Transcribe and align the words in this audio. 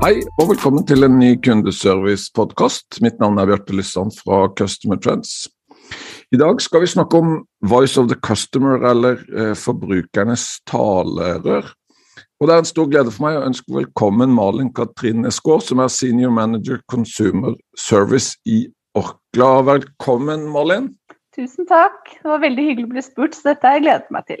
Hei 0.00 0.14
og 0.40 0.46
velkommen 0.48 0.86
til 0.88 1.04
en 1.04 1.18
ny 1.20 1.34
kundeservice-podkast. 1.44 3.02
Mitt 3.04 3.18
navn 3.20 3.36
er 3.36 3.50
Bjarte 3.50 3.74
Lysand 3.76 4.14
fra 4.16 4.46
Customer 4.56 4.96
Trends. 4.96 5.42
I 6.32 6.38
dag 6.40 6.62
skal 6.64 6.80
vi 6.80 6.88
snakke 6.88 7.18
om 7.18 7.34
Voice 7.68 8.00
of 8.00 8.06
the 8.08 8.16
Customer, 8.16 8.78
eller 8.88 9.18
eh, 9.28 9.50
forbrukernes 9.52 10.46
talerør. 10.70 11.68
Og 12.40 12.48
Det 12.48 12.54
er 12.54 12.62
en 12.62 12.70
stor 12.70 12.88
glede 12.88 13.12
for 13.12 13.26
meg 13.26 13.36
å 13.36 13.42
ønske 13.50 13.74
velkommen 13.76 14.32
Malin 14.32 14.70
Katrin 14.72 15.28
Esgaard, 15.28 15.66
som 15.68 15.82
er 15.84 15.92
Senior 15.92 16.32
Manager 16.32 16.80
Consumer 16.88 17.58
Service 17.76 18.38
i 18.48 18.62
Orkla. 18.96 19.50
Velkommen, 19.68 20.46
Malin. 20.54 20.94
Tusen 21.36 21.68
takk. 21.68 22.08
Det 22.22 22.30
var 22.32 22.40
veldig 22.46 22.64
hyggelig 22.70 22.88
å 22.88 22.94
bli 22.94 23.04
spurt, 23.04 23.36
så 23.36 23.50
dette 23.52 23.68
har 23.68 23.76
jeg 23.76 23.84
gledet 23.84 24.16
meg 24.16 24.32
til. 24.32 24.40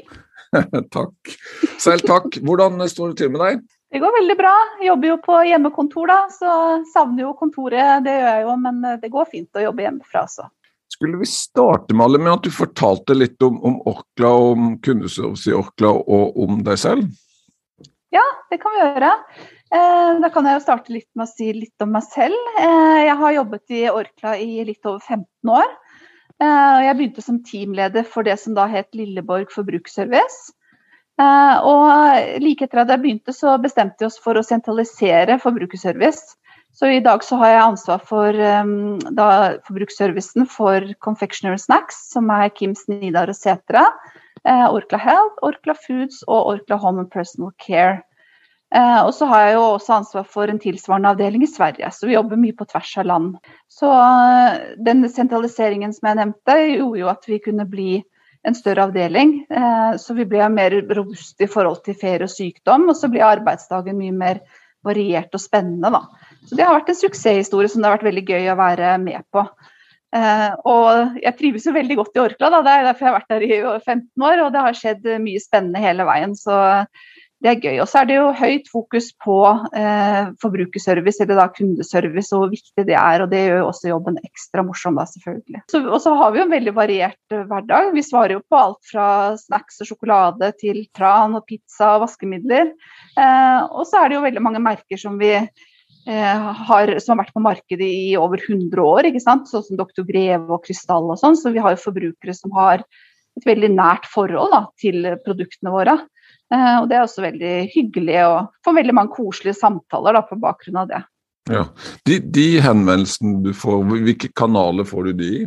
takk. 0.96 1.36
Selv 1.76 2.08
takk. 2.08 2.40
Hvordan 2.48 2.80
står 2.88 3.12
det 3.12 3.20
til 3.20 3.36
med 3.36 3.44
deg? 3.44 3.60
Det 3.90 3.98
går 3.98 4.12
veldig 4.14 4.36
bra. 4.38 4.52
Jeg 4.78 4.86
jobber 4.86 5.10
jo 5.10 5.16
på 5.24 5.36
hjemmekontor, 5.48 6.10
da, 6.10 6.18
så 6.30 6.50
savner 6.92 7.24
jo 7.24 7.34
kontoret. 7.38 8.04
Det 8.04 8.12
gjør 8.14 8.28
jeg 8.28 8.44
jo, 8.44 8.56
men 8.62 8.84
eh, 8.86 8.98
det 9.02 9.10
går 9.10 9.30
fint 9.32 9.58
å 9.58 9.64
jobbe 9.64 9.82
hjemmefra 9.82 10.22
også. 10.28 10.46
Skulle 10.94 11.18
vi 11.18 11.26
starte 11.26 11.96
med, 11.98 12.18
med 12.20 12.30
at 12.32 12.44
du 12.46 12.52
fortalte 12.54 13.16
litt 13.16 13.42
om, 13.42 13.58
om 13.66 13.80
Orkla, 13.90 14.30
om 14.52 14.76
kundeservice 14.84 15.50
i 15.50 15.56
Orkla 15.58 15.90
og 15.98 16.38
om 16.44 16.60
deg 16.66 16.78
selv? 16.78 17.08
Ja, 18.14 18.22
det 18.50 18.60
kan 18.62 18.76
vi 18.76 18.84
gjøre. 18.84 19.10
Eh, 19.74 20.12
da 20.22 20.30
kan 20.34 20.46
jeg 20.46 20.60
jo 20.60 20.62
starte 20.68 20.94
litt 20.94 21.08
med 21.18 21.26
å 21.26 21.32
si 21.32 21.50
litt 21.56 21.82
om 21.82 21.90
meg 21.96 22.06
selv. 22.06 22.54
Eh, 22.62 23.00
jeg 23.08 23.18
har 23.24 23.36
jobbet 23.40 23.74
i 23.74 23.82
Orkla 23.90 24.36
i 24.38 24.62
litt 24.70 24.86
over 24.86 25.02
15 25.02 25.54
år. 25.56 25.78
Jeg 26.40 26.96
begynte 26.96 27.20
som 27.20 27.42
teamleder 27.44 28.06
for 28.08 28.24
det 28.24 28.38
som 28.40 28.54
da 28.56 28.64
het 28.70 28.94
Lilleborg 28.96 29.50
forbruksservice. 29.52 30.54
Eh, 31.20 31.56
og 31.68 32.40
like 32.40 32.64
etter 32.64 32.82
at 32.84 32.92
jeg 32.94 33.02
begynte, 33.02 33.34
så 33.36 33.56
bestemte 33.60 34.00
vi 34.00 34.08
oss 34.08 34.20
for 34.22 34.38
å 34.38 34.46
sentralisere 34.46 35.40
forbrukerservice. 35.42 36.36
Så 36.72 36.86
i 36.94 37.02
dag 37.04 37.24
så 37.26 37.36
har 37.40 37.50
jeg 37.50 37.64
ansvar 37.64 38.02
for 38.06 38.36
um, 38.62 39.00
da, 39.18 39.26
forbruksservicen 39.66 40.46
for 40.48 40.86
Confectionery 41.02 41.58
Snacks, 41.58 41.98
som 42.12 42.30
er 42.32 42.52
Kims, 42.54 42.86
Nidar 42.88 43.32
og 43.32 43.36
Setra. 43.36 43.88
Eh, 44.48 44.66
Orkla 44.70 45.00
Health, 45.02 45.42
Orkla 45.44 45.74
Foods 45.76 46.22
og 46.28 46.54
Orkla 46.54 46.78
Home 46.80 47.04
and 47.04 47.10
Personal 47.12 47.52
Care. 47.60 48.04
Eh, 48.70 49.00
og 49.02 49.10
så 49.16 49.26
har 49.26 49.48
jeg 49.48 49.56
jo 49.58 49.64
også 49.74 49.96
ansvar 49.98 50.28
for 50.30 50.48
en 50.48 50.62
tilsvarende 50.62 51.10
avdeling 51.10 51.42
i 51.42 51.50
Sverige, 51.50 51.90
så 51.90 52.06
vi 52.06 52.14
jobber 52.14 52.38
mye 52.38 52.54
på 52.56 52.68
tvers 52.70 52.92
av 53.02 53.08
land. 53.10 53.34
Så 53.68 53.90
uh, 53.90 54.76
den 54.86 55.02
sentraliseringen 55.10 55.92
som 55.96 56.06
jeg 56.06 56.20
nevnte, 56.20 56.56
gjorde 56.78 57.02
jo 57.02 57.10
at 57.10 57.26
vi 57.26 57.40
kunne 57.42 57.66
bli 57.68 57.90
en 58.46 58.56
større 58.56 58.86
avdeling. 58.88 59.34
Eh, 59.50 59.96
så 60.00 60.16
vi 60.16 60.26
ble 60.28 60.48
mer 60.52 60.76
robuste 60.96 61.44
i 61.44 61.50
forhold 61.50 61.82
til 61.86 61.98
ferie 61.98 62.26
og 62.26 62.32
sykdom. 62.32 62.88
Og 62.90 62.96
så 62.98 63.10
ble 63.12 63.24
arbeidsdagen 63.26 63.98
mye 63.98 64.16
mer 64.16 64.40
variert 64.86 65.34
og 65.36 65.42
spennende. 65.42 65.92
Da. 65.92 66.30
Så 66.48 66.56
det 66.56 66.64
har 66.64 66.78
vært 66.78 66.94
en 66.94 67.02
suksesshistorie 67.02 67.70
som 67.70 67.82
det 67.82 67.90
har 67.90 67.98
vært 67.98 68.08
veldig 68.08 68.26
gøy 68.30 68.48
å 68.52 68.58
være 68.60 68.96
med 69.02 69.26
på. 69.34 69.44
Uh, 70.10 70.56
og 70.66 71.20
jeg 71.22 71.36
trives 71.38 71.66
jo 71.68 71.74
veldig 71.76 71.96
godt 72.00 72.16
i 72.16 72.22
Orkla, 72.24 72.48
da. 72.50 72.58
det 72.66 72.70
er 72.72 72.86
derfor 72.88 73.06
jeg 73.06 73.12
har 73.12 73.18
vært 73.20 73.28
der 73.30 73.44
i 73.46 73.58
15 73.78 74.24
år. 74.26 74.44
Og 74.46 74.54
det 74.54 74.64
har 74.64 74.78
skjedd 74.78 75.10
mye 75.22 75.42
spennende 75.42 75.84
hele 75.84 76.06
veien. 76.08 76.32
Så 76.38 76.56
det 77.40 77.48
er 77.50 77.60
gøy. 77.62 77.78
Og 77.80 77.88
så 77.88 78.02
er 78.02 78.08
det 78.08 78.16
jo 78.18 78.26
høyt 78.36 78.66
fokus 78.68 79.08
på 79.24 79.38
eh, 79.76 80.28
forbrukerservice, 80.42 81.22
eller 81.24 81.38
da 81.40 81.46
kundeservice, 81.54 82.34
og 82.36 82.44
hvor 82.44 82.52
viktig 82.52 82.84
det 82.88 82.96
er. 83.00 83.24
Og 83.24 83.32
det 83.32 83.40
gjør 83.46 83.62
jo 83.62 83.70
også 83.70 83.92
jobben 83.92 84.20
ekstra 84.20 84.64
morsom, 84.66 85.00
da, 85.00 85.06
selvfølgelig. 85.08 85.62
og 85.80 85.96
så 86.04 86.14
har 86.20 86.34
vi 86.34 86.42
jo 86.42 86.46
en 86.46 86.52
veldig 86.52 86.76
variert 86.76 87.34
uh, 87.34 87.46
hverdag. 87.48 87.90
Vi 87.96 88.04
svarer 88.04 88.36
jo 88.36 88.44
på 88.44 88.60
alt 88.60 88.92
fra 88.92 89.08
snacks 89.40 89.80
og 89.80 89.88
sjokolade 89.88 90.52
til 90.60 90.84
tran 90.96 91.38
og 91.38 91.46
pizza 91.48 91.94
og 91.96 92.04
vaskemidler. 92.04 92.74
Eh, 93.16 93.60
og 93.72 93.88
så 93.88 94.02
er 94.02 94.10
det 94.10 94.20
jo 94.20 94.26
veldig 94.28 94.44
mange 94.44 94.62
merker 94.62 95.00
som 95.00 95.16
vi 95.20 95.32
eh, 95.38 96.48
har, 96.68 96.94
som 97.00 97.14
har 97.14 97.22
vært 97.24 97.36
på 97.36 97.44
markedet 97.44 97.88
i 97.88 98.16
over 98.20 98.42
100 98.44 98.84
år, 98.84 99.08
ikke 99.08 99.24
sant? 99.24 99.48
sånn 99.48 99.64
som 99.64 99.80
Dr. 99.80 100.04
Greve 100.08 100.58
og 100.58 100.66
Krystall 100.68 101.08
og 101.08 101.20
sånn. 101.22 101.40
Så 101.40 101.54
vi 101.56 101.64
har 101.64 101.72
jo 101.72 101.84
forbrukere 101.88 102.36
som 102.36 102.52
har 102.58 102.84
et 103.38 103.46
veldig 103.48 103.72
nært 103.72 104.08
forhold 104.10 104.52
da, 104.52 104.64
til 104.82 105.14
produktene 105.24 105.72
våre. 105.72 105.96
Eh, 106.54 106.76
og 106.80 106.88
det 106.90 106.98
er 106.98 107.04
også 107.04 107.24
veldig 107.24 107.54
hyggelig 107.74 108.18
å 108.26 108.34
få 108.66 108.74
veldig 108.76 108.96
mange 108.96 109.14
koselige 109.14 109.58
samtaler 109.60 110.18
da, 110.18 110.24
på 110.26 110.38
bakgrunn 110.42 110.80
av 110.82 110.90
det. 110.90 111.02
Ja. 111.50 111.64
De, 112.06 112.18
de 112.20 112.48
henvendelsene 112.62 113.40
du 113.44 113.52
får, 113.56 113.84
hvilke 113.90 114.32
kanaler 114.36 114.86
får 114.86 115.10
du 115.10 115.22
de 115.22 115.30
i? 115.42 115.44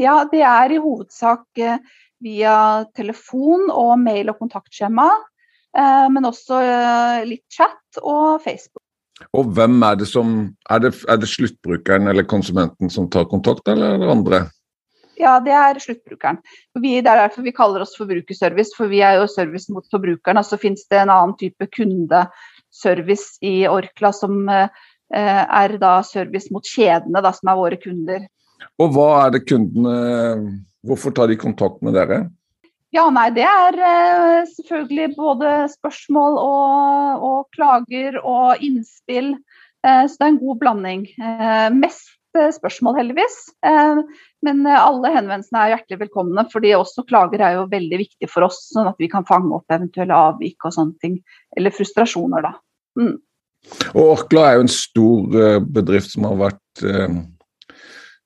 Ja, 0.00 0.22
det 0.30 0.42
er 0.42 0.72
i 0.74 0.80
hovedsak 0.82 1.62
eh, 1.62 1.78
via 2.24 2.56
telefon 2.96 3.68
og 3.68 3.94
mail 4.00 4.32
og 4.32 4.40
kontaktskjema. 4.40 5.10
Eh, 5.76 6.08
men 6.14 6.30
også 6.30 6.58
litt 7.28 7.44
chat 7.52 8.02
og 8.02 8.40
Facebook. 8.44 8.80
Og 9.36 9.52
hvem 9.54 9.76
er 9.86 10.00
det 10.00 10.08
som 10.10 10.30
Er 10.70 10.80
det, 10.82 10.90
er 11.06 11.20
det 11.22 11.28
sluttbrukeren 11.30 12.08
eller 12.10 12.26
konsumenten 12.26 12.90
som 12.90 13.06
tar 13.10 13.28
kontakt, 13.30 13.68
eller 13.68 13.94
er 13.94 14.02
det 14.02 14.10
andre? 14.10 14.40
Ja, 15.20 15.38
det 15.42 15.54
er 15.54 15.80
sluttbrukeren. 15.82 16.40
Vi, 16.80 16.96
det 17.00 17.10
er 17.10 17.22
derfor 17.24 17.46
vi 17.46 17.54
kaller 17.54 17.84
oss 17.84 17.96
forbrukerservice, 17.98 18.74
for 18.76 18.90
vi 18.90 19.02
er 19.04 19.20
jo 19.20 19.30
service 19.30 19.72
mot 19.72 19.86
forbrukeren. 19.92 20.40
Og 20.40 20.48
Så 20.48 20.58
finnes 20.60 20.86
det 20.90 21.02
en 21.02 21.12
annen 21.14 21.36
type 21.40 21.68
kundeservice 21.76 23.38
i 23.44 23.56
Orkla 23.70 24.12
som 24.16 24.44
eh, 24.48 24.68
er 25.14 25.76
da 25.82 25.96
service 26.06 26.52
mot 26.54 26.66
kjedene, 26.66 27.22
da, 27.24 27.34
som 27.34 27.52
er 27.52 27.60
våre 27.60 27.80
kunder. 27.80 28.24
Og 28.80 28.94
hva 28.94 29.10
er 29.24 29.36
det 29.36 29.44
kundene 29.48 29.98
Hvorfor 30.84 31.14
tar 31.16 31.30
de 31.30 31.36
kontakt 31.40 31.78
med 31.80 31.94
dere? 31.96 32.26
Ja, 32.92 33.08
nei, 33.10 33.30
Det 33.34 33.42
er 33.42 33.78
eh, 33.80 34.44
selvfølgelig 34.52 35.14
både 35.16 35.52
spørsmål 35.72 36.36
og, 36.38 37.24
og 37.24 37.38
klager 37.56 38.20
og 38.20 38.60
innspill. 38.62 39.32
Eh, 39.80 40.04
så 40.04 40.14
det 40.18 40.26
er 40.26 40.32
en 40.34 40.42
god 40.42 40.60
blanding. 40.60 41.06
Eh, 41.18 41.70
mest 41.74 42.12
spørsmål, 42.54 42.98
heldigvis. 43.00 43.36
Eh, 43.66 44.00
men 44.46 44.64
eh, 44.66 44.80
alle 44.80 45.12
henvendelsene 45.14 45.60
er 45.60 45.74
hjertelig 45.74 46.00
velkomne, 46.04 46.46
fordi 46.52 46.74
også 46.76 47.06
klager 47.08 47.44
er 47.44 47.58
jo 47.58 47.68
veldig 47.70 48.00
viktig 48.04 48.30
for 48.30 48.48
oss, 48.48 48.60
sånn 48.72 48.90
at 48.90 48.98
vi 49.02 49.10
kan 49.12 49.26
fange 49.28 49.54
opp 49.56 49.74
eventuelle 49.74 50.16
avvik 50.30 50.66
og 50.66 50.74
sånne 50.76 50.98
ting. 51.04 51.20
Eller 51.56 51.74
frustrasjoner, 51.74 52.48
da. 52.48 52.54
Mm. 53.00 53.16
Og 53.94 54.02
Orkla 54.04 54.48
er 54.48 54.58
jo 54.58 54.66
en 54.66 54.74
stor 54.74 55.60
bedrift 55.72 56.10
som 56.12 56.26
har 56.28 56.36
vært 56.42 56.82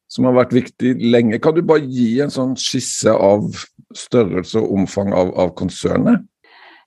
som 0.08 0.26
har 0.26 0.34
vært 0.34 0.54
viktig 0.56 0.96
lenge. 1.12 1.38
Kan 1.38 1.54
du 1.54 1.60
bare 1.62 1.84
gi 1.84 2.16
en 2.24 2.32
sånn 2.32 2.56
skisse 2.58 3.12
av 3.12 3.46
størrelse 3.94 4.58
og 4.58 4.80
omfang 4.80 5.12
av, 5.14 5.30
av 5.38 5.52
konsernet? 5.58 6.24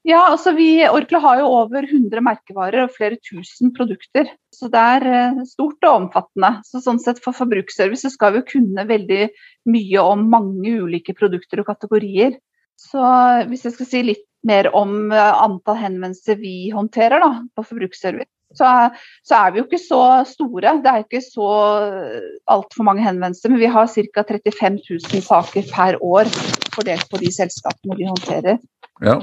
Ja, 0.07 0.23
altså 0.31 0.55
vi, 0.57 0.81
Orkla 0.89 1.19
har 1.21 1.41
jo 1.43 1.49
over 1.59 1.85
100 1.85 2.23
merkevarer 2.25 2.87
og 2.87 2.93
flere 2.95 3.19
tusen 3.21 3.69
produkter. 3.75 4.31
Så 4.53 4.69
det 4.73 4.81
er 4.95 5.05
eh, 5.05 5.41
stort 5.45 5.77
og 5.85 6.07
omfattende. 6.07 6.55
Så 6.65 6.81
sånn 6.81 7.01
sett 7.01 7.21
For 7.21 7.37
forbruksservice 7.37 8.09
skal 8.15 8.33
vi 8.33 8.41
jo 8.41 8.47
kunne 8.55 8.87
veldig 8.89 9.27
mye 9.69 10.05
om 10.13 10.25
mange 10.31 10.73
ulike 10.81 11.13
produkter 11.17 11.61
og 11.61 11.69
kategorier. 11.69 12.39
Så 12.81 13.03
hvis 13.51 13.67
jeg 13.67 13.75
skal 13.75 13.89
si 13.91 14.03
litt 14.09 14.25
mer 14.47 14.71
om 14.73 15.13
eh, 15.13 15.43
antall 15.45 15.77
henvendelser 15.83 16.41
vi 16.41 16.71
håndterer 16.73 17.21
da, 17.21 17.31
på 17.53 17.67
forbruksservice, 17.69 18.31
så, 18.57 18.89
så, 19.21 19.37
er 19.37 19.53
vi 19.53 19.61
jo 19.61 19.67
ikke 19.67 19.83
så 19.85 20.01
store. 20.27 20.79
Det 20.81 20.91
er 20.91 21.05
ikke 21.05 21.21
så 21.23 21.51
eh, 21.85 22.25
altfor 22.49 22.89
mange 22.89 23.05
henvendelser. 23.05 23.53
Men 23.53 23.61
vi 23.61 23.69
har 23.77 23.85
ca. 23.85 24.25
35 24.33 24.81
000 24.89 25.25
saker 25.29 25.69
per 25.69 26.01
år 26.01 26.33
fordelt 26.75 27.07
på 27.11 27.19
de 27.21 27.31
selskapene 27.33 27.97
de 27.99 28.09
håndterer. 28.09 28.59
Ja. 29.01 29.17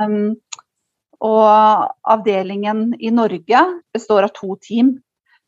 Um, 0.00 0.36
og 1.20 1.90
avdelingen 2.08 2.90
i 2.98 3.12
Norge 3.12 3.62
består 3.92 4.26
av 4.26 4.34
to 4.36 4.56
team. 4.64 4.96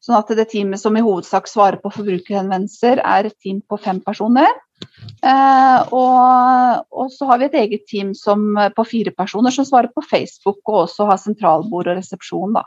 Sånn 0.03 0.19
at 0.19 0.31
det 0.35 0.49
teamet 0.51 0.83
som 0.83 0.97
i 0.99 1.05
hovedsak 1.05 1.47
svarer 1.47 1.79
på 1.81 1.93
forbrukerhenvendelser, 1.95 2.99
er 2.99 3.29
et 3.29 3.39
team 3.39 3.61
på 3.71 3.79
fem 3.81 4.01
personer. 4.03 4.51
Eh, 5.23 5.93
og, 5.95 6.83
og, 6.91 7.11
så 7.15 7.29
har 7.31 7.39
vi 7.39 7.47
et 7.47 7.59
eget 7.61 7.85
team 7.87 8.11
som, 8.19 8.49
på 8.75 8.85
fire 8.89 9.13
personer 9.15 9.55
som 9.55 9.67
svarer 9.69 9.93
på 9.95 10.03
Facebook, 10.03 10.59
og 10.67 10.89
også 10.89 11.07
har 11.07 11.23
sentralbord 11.23 11.93
og 11.93 12.01
resepsjon. 12.01 12.59
da. 12.59 12.67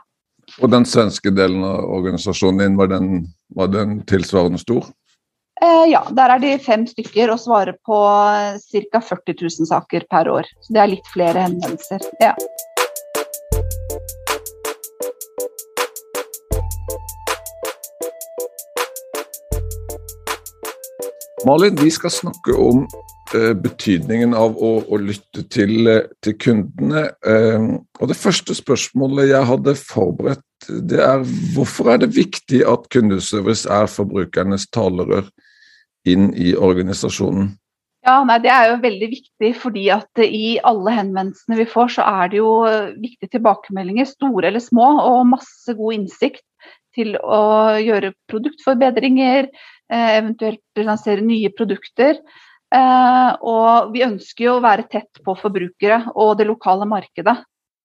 Og 0.62 0.72
den 0.72 0.88
svenske 0.88 1.32
delen 1.34 1.64
av 1.66 1.84
organisasjonen 1.98 2.62
din, 2.62 2.78
var 2.80 2.90
den, 2.94 3.26
var 3.52 3.68
den 3.74 4.00
tilsvarende 4.08 4.62
stor? 4.62 4.88
Eh, 5.62 5.90
ja, 5.90 6.02
der 6.10 6.34
er 6.34 6.40
de 6.42 6.50
fem 6.60 6.84
stykker 6.84 7.30
og 7.32 7.40
svarer 7.40 7.76
på 7.86 7.96
ca. 8.60 9.00
40 9.00 9.36
000 9.40 9.68
saker 9.70 10.04
per 10.10 10.28
år. 10.28 10.48
Så 10.60 10.76
det 10.76 10.82
er 10.82 10.90
litt 10.92 11.08
flere 11.14 11.46
henvendelser. 11.46 12.04
Ja. 12.20 12.34
Malin, 21.46 21.76
vi 21.80 21.90
skal 21.94 22.10
snakke 22.10 22.52
om 22.58 22.84
betydningen 23.34 24.34
av 24.36 24.56
å, 24.62 24.72
å 24.86 24.98
lytte 25.00 25.42
til, 25.52 25.88
uh, 25.88 26.06
til 26.24 26.36
kundene. 26.42 27.08
Uh, 27.26 27.76
og 28.00 28.12
Det 28.12 28.18
første 28.18 28.56
spørsmålet 28.56 29.32
jeg 29.32 29.50
hadde 29.50 29.76
forberedt, 29.80 30.42
det 30.90 31.02
er 31.04 31.24
hvorfor 31.54 31.92
er 31.92 32.02
det 32.02 32.14
viktig 32.16 32.62
at 32.66 32.88
kundeservice 32.92 33.68
er 33.70 33.90
forbrukernes 33.90 34.68
talerør 34.74 35.28
inn 36.08 36.30
i 36.38 36.54
organisasjonen? 36.56 37.54
Ja, 38.06 38.20
nei, 38.22 38.38
Det 38.38 38.50
er 38.54 38.68
jo 38.70 38.82
veldig 38.82 39.08
viktig, 39.10 39.48
fordi 39.58 39.88
at 39.90 40.20
i 40.22 40.58
alle 40.62 40.92
henvendelsene 40.94 41.58
vi 41.58 41.66
får, 41.66 41.96
så 41.96 42.04
er 42.06 42.30
det 42.30 42.38
jo 42.38 42.50
viktige 43.02 43.32
tilbakemeldinger, 43.34 44.06
store 44.06 44.52
eller 44.52 44.62
små, 44.62 44.92
og 45.02 45.26
masse 45.32 45.74
god 45.74 45.96
innsikt 45.96 46.44
til 46.96 47.16
å 47.20 47.76
gjøre 47.82 48.14
produktforbedringer, 48.30 49.50
eh, 49.90 50.10
eventuelt 50.18 50.86
lansere 50.86 51.24
nye 51.24 51.50
produkter. 51.50 52.20
Eh, 52.74 53.32
og 53.46 53.92
vi 53.94 54.02
ønsker 54.06 54.48
jo 54.48 54.56
å 54.56 54.64
være 54.64 54.88
tett 54.90 55.20
på 55.24 55.36
forbrukere 55.38 56.00
og 56.14 56.34
det 56.40 56.48
lokale 56.48 56.88
markedet. 56.88 57.36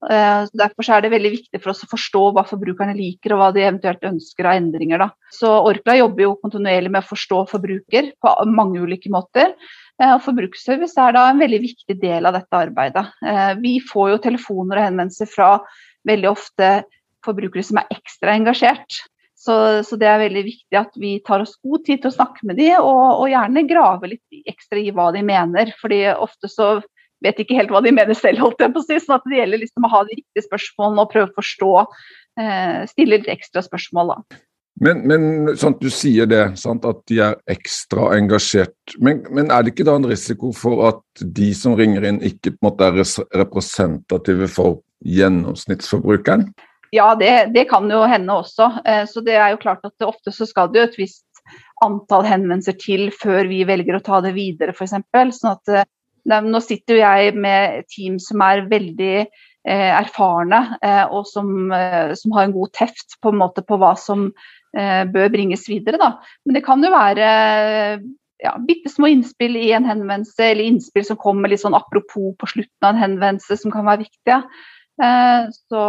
Eh, 0.01 0.47
derfor 0.57 0.87
er 0.89 1.03
det 1.03 1.11
veldig 1.13 1.31
viktig 1.35 1.61
for 1.61 1.73
oss 1.73 1.83
å 1.85 1.91
forstå 1.91 2.23
hva 2.33 2.43
forbrukerne 2.49 2.95
liker 2.97 3.35
og 3.35 3.43
hva 3.43 3.51
de 3.53 3.67
eventuelt 3.67 4.07
ønsker 4.09 4.49
av 4.49 4.57
endringer. 4.57 5.03
Da. 5.03 5.09
Så 5.33 5.51
Orkla 5.69 5.99
jobber 5.99 6.25
jo 6.25 6.39
kontinuerlig 6.41 6.89
med 6.89 7.03
å 7.03 7.11
forstå 7.11 7.43
forbruker 7.53 8.09
på 8.17 8.33
mange 8.49 8.81
ulike 8.81 9.13
måter. 9.13 9.53
Og 10.01 10.23
Forbrukerservice 10.25 10.97
er 10.97 11.13
da 11.13 11.27
en 11.29 11.37
veldig 11.37 11.59
viktig 11.61 11.93
del 12.01 12.25
av 12.25 12.33
dette 12.33 12.57
arbeidet. 12.57 13.03
Vi 13.61 13.75
får 13.85 14.07
jo 14.09 14.21
telefoner 14.23 14.79
og 14.79 14.85
henvendelser 14.87 15.29
fra 15.29 15.49
veldig 16.09 16.29
ofte 16.31 16.69
forbrukere 17.21 17.61
som 17.67 17.77
er 17.77 17.93
ekstra 17.93 18.33
engasjert. 18.33 19.03
Så, 19.41 19.55
så, 19.87 19.97
det 19.97 20.05
er 20.05 20.21
veldig 20.21 20.43
viktig 20.45 20.77
at 20.77 20.97
vi 21.01 21.15
tar 21.25 21.41
oss 21.41 21.55
god 21.65 21.81
tid 21.87 22.03
til 22.03 22.11
å 22.11 22.13
snakke 22.13 22.45
med 22.45 22.59
dem, 22.61 22.75
og, 22.85 23.23
og 23.23 23.31
gjerne 23.31 23.65
grave 23.69 24.11
litt 24.11 24.43
ekstra 24.45 24.77
i 24.77 24.91
hva 24.93 25.07
de 25.15 25.23
mener. 25.25 25.73
fordi 25.81 26.03
ofte 26.13 26.49
så 26.51 26.75
vet 27.25 27.41
ikke 27.41 27.57
helt 27.57 27.73
hva 27.73 27.81
de 27.85 27.93
mener 27.93 28.17
selv, 28.17 28.41
holdt 28.43 28.61
jeg 28.61 28.73
på 28.73 28.81
å 28.83 28.85
si. 28.85 28.99
sånn 29.01 29.25
det 29.29 29.41
gjelder 29.41 29.63
liksom 29.63 29.87
å 29.87 29.91
ha 29.95 30.03
de 30.05 30.19
riktige 30.19 30.45
spørsmålene 30.45 31.03
og 31.03 31.11
prøve 31.13 31.29
å 31.29 31.35
forstå. 31.39 31.73
Eh, 32.41 32.79
stille 32.93 33.17
litt 33.17 33.33
ekstra 33.33 33.65
spørsmål, 33.65 34.13
da. 34.13 34.39
Men, 34.81 35.03
men 35.05 35.51
at 35.51 35.81
du 35.81 35.91
sier 35.93 36.29
det, 36.29 36.43
sant, 36.57 36.85
at 36.89 37.03
de 37.09 37.19
er 37.21 37.37
ekstra 37.51 38.13
engasjert. 38.15 38.95
Men, 38.97 39.25
men, 39.29 39.51
er 39.53 39.61
det 39.61 39.75
ikke 39.75 39.85
da 39.89 39.97
en 39.99 40.09
risiko 40.09 40.49
for 40.57 40.87
at 40.87 41.25
de 41.37 41.51
som 41.57 41.75
ringer 41.77 42.07
inn, 42.09 42.21
ikke 42.25 42.55
måte 42.65 42.87
er 42.87 43.01
representative 43.41 44.49
for 44.49 44.79
gjennomsnittsforbrukeren? 45.05 46.47
Ja, 46.91 47.15
det, 47.15 47.53
det, 47.55 47.65
kan 47.69 47.87
jo 47.91 48.03
hende 48.03 48.35
også. 48.35 48.67
Eh, 48.85 49.05
så 49.07 49.23
det 49.23 49.37
er 49.39 49.53
jo 49.53 49.61
klart 49.61 49.85
at 49.87 50.03
ofte 50.03 50.33
så 50.35 50.47
skal 50.47 50.71
det 50.71 50.81
jo 50.81 50.87
et 50.89 50.97
visst 50.99 51.27
antall 51.81 52.25
henvendelser 52.27 52.75
til 52.79 53.07
før 53.15 53.47
vi 53.49 53.63
velger 53.67 53.97
å 53.97 54.03
ta 54.03 54.19
det 54.23 54.33
videre, 54.35 54.75
f.eks. 54.75 54.97
Sånn 55.37 55.53
at 55.55 55.71
eh, 55.71 55.87
nå 56.43 56.61
sitter 56.61 56.97
jo 56.97 57.01
jeg 57.01 57.37
med 57.39 57.87
team 57.89 58.19
som 58.21 58.43
er 58.43 58.67
veldig 58.69 59.15
eh, 59.23 59.91
erfarne, 59.95 60.59
og 61.15 61.23
som, 61.29 61.71
som, 61.71 62.35
har 62.35 62.45
en 62.45 62.57
god 62.59 62.73
teft 62.77 63.15
på, 63.23 63.31
en 63.31 63.39
måte, 63.39 63.63
på 63.65 63.79
hva 63.81 63.95
som 63.97 64.29
bør 64.71 65.31
bringes 65.33 65.65
videre. 65.67 65.97
Da. 65.99 66.13
Men 66.45 66.55
det 66.55 66.61
kan 66.63 66.83
jo 66.83 66.91
være 66.93 67.31
ja, 68.41 68.53
bitte 68.67 68.91
små 68.91 69.09
innspill 69.11 69.57
i 69.59 69.71
en 69.75 69.87
henvendelse, 69.87 70.43
eller 70.43 70.67
innspill 70.67 71.07
som 71.07 71.19
kommer 71.19 71.51
litt 71.51 71.63
sånn 71.63 71.77
apropos 71.77 72.35
på 72.39 72.51
slutten 72.53 72.87
av 72.87 72.93
en 72.93 73.01
henvendelse, 73.05 73.57
som 73.63 73.73
kan 73.73 73.87
være 73.89 74.05
viktige. 74.05 74.39
Eh, 75.01 75.49
så, 75.69 75.81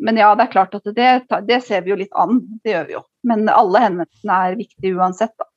men 0.00 0.16
ja, 0.16 0.32
det 0.34 0.46
er 0.46 0.52
klart 0.52 0.76
at 0.78 0.88
det, 0.96 1.10
det, 1.48 1.60
ser 1.66 1.84
vi 1.84 1.92
jo 1.92 2.00
litt 2.00 2.14
an. 2.16 2.40
Det 2.64 2.72
gjør 2.72 2.88
vi 2.88 2.96
jo. 2.96 3.04
Men 3.28 3.48
alle 3.52 3.84
henvendelsene 3.84 4.40
er 4.48 4.60
viktige 4.60 4.96
uansett. 4.96 5.34
Da. 5.36 5.48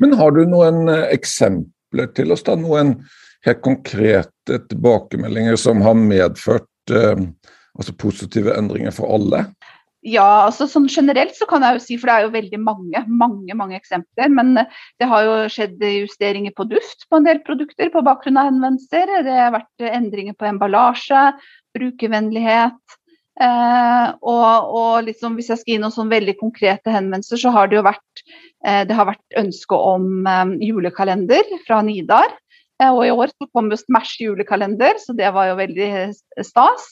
Men 0.00 0.16
har 0.20 0.32
du 0.32 0.44
noen 0.48 0.88
eh, 0.88 1.08
eksempler 1.12 2.12
til 2.16 2.32
oss? 2.32 2.46
da, 2.46 2.56
Noen 2.60 2.96
helt 3.44 3.60
konkrete 3.64 4.60
tilbakemeldinger 4.70 5.60
som 5.60 5.84
har 5.84 5.98
medført 6.00 6.94
eh, 6.94 7.28
altså 7.76 7.96
positive 8.00 8.56
endringer 8.56 8.94
for 8.94 9.12
alle? 9.18 9.44
Ja, 10.04 10.44
altså 10.44 10.66
sånn 10.68 10.84
generelt 10.92 11.32
så 11.32 11.46
kan 11.48 11.64
jeg 11.64 11.78
jo 11.78 11.80
si, 11.80 11.94
for 11.96 12.10
det 12.10 12.14
er 12.14 12.24
jo 12.26 12.32
veldig 12.34 12.58
mange 12.60 13.00
mange, 13.08 13.54
mange 13.56 13.78
eksempler. 13.78 14.28
Men 14.32 14.52
det 15.00 15.08
har 15.08 15.24
jo 15.24 15.36
skjedd 15.52 15.80
justeringer 15.80 16.52
på 16.56 16.66
duft 16.68 17.06
på 17.08 17.20
en 17.20 17.28
del 17.28 17.40
produkter 17.44 17.92
på 17.92 18.04
bakgrunn 18.04 18.40
av 18.40 18.50
henvendelser. 18.50 19.12
Det 19.24 19.36
har 19.38 19.54
vært 19.56 19.86
endringer 19.88 20.36
på 20.36 20.48
emballasje, 20.50 21.22
brukervennlighet. 21.76 22.98
Eh, 23.42 24.08
og, 24.22 24.74
og 24.78 25.08
liksom, 25.08 25.34
hvis 25.38 25.50
jeg 25.50 25.60
skal 25.60 25.74
gi 25.74 25.80
noen 25.82 25.94
sånn 25.94 26.12
veldig 26.12 26.36
konkrete 26.38 26.92
henvendelser, 26.94 27.40
så 27.42 27.52
har 27.54 27.70
det 27.70 27.80
jo 27.80 27.86
vært, 27.86 28.24
eh, 28.66 28.84
det 28.86 28.94
har 28.94 29.10
vært 29.10 29.38
ønske 29.40 29.78
om 29.94 30.28
eh, 30.30 30.56
julekalender 30.68 31.54
fra 31.66 31.82
Nidar. 31.86 32.36
Eh, 32.82 32.90
og 32.90 33.02
i 33.06 33.12
år 33.14 33.32
så 33.34 33.48
kom 33.54 33.72
jo 33.72 33.80
Smash 33.80 34.22
julekalender, 34.22 34.98
så 35.02 35.16
det 35.18 35.32
var 35.34 35.50
jo 35.50 35.58
veldig 35.58 35.90
stas. 36.46 36.86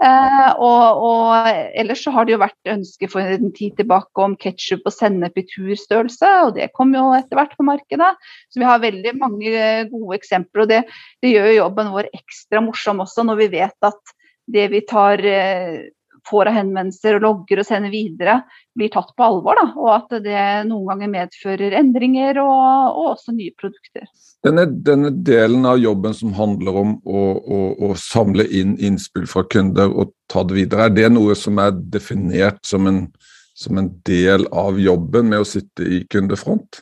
Eh, 0.00 0.50
og, 0.56 1.02
og, 1.04 1.48
ellers 1.76 2.00
så 2.06 2.12
har 2.14 2.24
det 2.24 2.32
jo 2.32 2.40
vært 2.40 2.70
ønske 2.72 3.08
for 3.12 3.20
en 3.20 3.50
tid 3.56 3.74
tilbake 3.76 4.24
om 4.24 4.36
ketsjup 4.40 4.86
og 4.88 4.94
sennep 4.94 5.36
i 5.36 5.44
turstørrelse, 5.50 6.30
og 6.46 6.54
det 6.56 6.70
kom 6.76 6.94
jo 6.96 7.10
etter 7.18 7.36
hvert 7.36 7.52
på 7.58 7.66
markedet. 7.68 8.14
Så 8.48 8.62
vi 8.62 8.68
har 8.68 8.80
veldig 8.80 9.12
mange 9.20 9.52
gode 9.92 10.16
eksempler, 10.16 10.64
og 10.64 10.72
det, 10.72 10.80
det 11.20 11.34
gjør 11.34 11.52
jobben 11.58 11.92
vår 11.92 12.08
ekstra 12.16 12.64
morsom 12.64 13.04
også 13.04 13.26
når 13.28 13.42
vi 13.42 13.50
vet 13.58 13.90
at 13.90 14.16
det 14.50 14.66
vi 14.72 14.80
tar 14.88 15.20
eh, 15.28 15.90
får 16.28 16.50
av 16.50 16.56
henvendelser 16.58 17.16
og 17.18 17.24
logger 17.24 17.62
og 17.62 17.66
sender 17.68 17.92
videre, 17.92 18.40
blir 18.76 18.90
tatt 18.92 19.12
på 19.16 19.26
alvor. 19.26 19.58
Da, 19.58 19.66
og 19.76 19.90
at 19.94 20.16
det 20.24 20.42
noen 20.68 20.88
ganger 20.92 21.12
medfører 21.12 21.76
endringer 21.80 22.42
og, 22.42 22.58
og 22.90 23.12
også 23.14 23.34
nye 23.36 23.54
produkter. 23.60 24.08
Denne, 24.44 24.64
denne, 24.66 25.10
delen 25.12 25.66
av 25.68 25.80
jobben 25.82 26.16
som 26.16 26.32
handler 26.36 26.78
om 26.82 26.94
å, 27.04 27.24
å, 27.36 27.58
å, 27.90 27.94
samle 28.00 28.46
inn 28.48 28.76
innspill 28.80 29.26
fra 29.28 29.44
kunder 29.44 29.92
og 29.92 30.14
ta 30.32 30.44
det 30.48 30.56
videre, 30.56 30.88
er 30.88 30.94
det 30.96 31.10
noe 31.12 31.36
som 31.36 31.60
er 31.60 31.74
definert 31.92 32.62
som 32.64 32.88
en, 32.88 33.02
som 33.52 33.80
en 33.80 33.90
del 34.08 34.48
av 34.48 34.80
jobben 34.80 35.28
med 35.28 35.44
å 35.44 35.48
sitte 35.48 35.84
i 35.84 36.04
kundefront? 36.08 36.80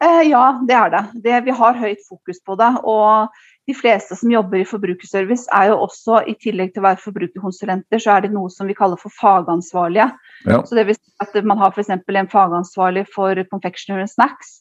Eh, 0.00 0.22
ja, 0.30 0.44
det 0.68 0.76
er 0.76 0.92
det. 0.94 1.02
det. 1.26 1.40
Vi 1.44 1.56
har 1.58 1.80
høyt 1.82 2.06
fokus 2.06 2.38
på 2.46 2.54
det. 2.56 2.70
og 2.88 3.28
de 3.70 3.74
fleste 3.76 4.16
som 4.18 4.32
jobber 4.32 4.60
i 4.60 4.66
forbrukerservice 4.66 5.50
er 5.54 5.70
jo 5.70 5.80
også, 5.84 6.24
i 6.26 6.34
tillegg 6.42 6.72
til 6.74 6.82
å 6.82 6.88
være 6.88 7.02
forbrukerkonsulenter, 7.04 8.02
så 8.02 8.16
er 8.16 8.24
det 8.24 8.32
noe 8.34 8.50
som 8.52 8.66
vi 8.70 8.76
kaller 8.78 8.98
for 9.00 9.14
fagansvarlige. 9.14 10.08
Ja. 10.48 10.62
Så 10.66 10.78
det 10.78 10.88
vil 10.88 10.98
si 10.98 11.12
at 11.22 11.36
Man 11.46 11.60
har 11.60 11.70
f.eks. 11.70 11.92
en 11.92 12.32
fagansvarlig 12.32 13.06
for 13.14 13.38
confectionery 13.52 14.08
snacks, 14.10 14.60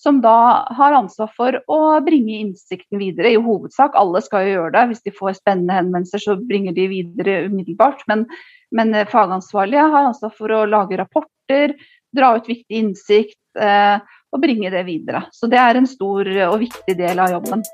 som 0.00 0.20
da 0.24 0.66
har 0.76 0.96
ansvar 0.96 1.30
for 1.36 1.58
å 1.68 1.80
bringe 2.04 2.38
innsikten 2.40 3.00
videre. 3.00 3.32
I 3.32 3.40
hovedsak, 3.40 3.96
alle 4.00 4.22
skal 4.24 4.46
jo 4.46 4.54
gjøre 4.54 4.74
det. 4.76 4.84
Hvis 4.92 5.04
de 5.04 5.12
får 5.16 5.38
spennende 5.40 5.76
henvendelser, 5.76 6.24
så 6.24 6.36
bringer 6.40 6.76
de 6.76 6.86
videre 6.88 7.42
umiddelbart. 7.50 8.06
Men, 8.08 8.24
men 8.72 8.96
fagansvarlige 9.12 9.90
har 9.92 10.08
ansvar 10.08 10.32
for 10.36 10.56
å 10.56 10.64
lage 10.68 11.00
rapporter, 11.00 11.76
dra 12.16 12.32
ut 12.36 12.48
viktig 12.48 12.80
innsikt 12.80 13.60
eh, 13.60 14.00
og 14.32 14.42
bringe 14.42 14.72
det 14.72 14.86
videre. 14.88 15.26
Så 15.36 15.50
det 15.52 15.60
er 15.60 15.76
en 15.76 15.88
stor 15.90 16.28
og 16.48 16.60
viktig 16.64 16.96
del 16.96 17.20
av 17.20 17.36
jobben. 17.36 17.64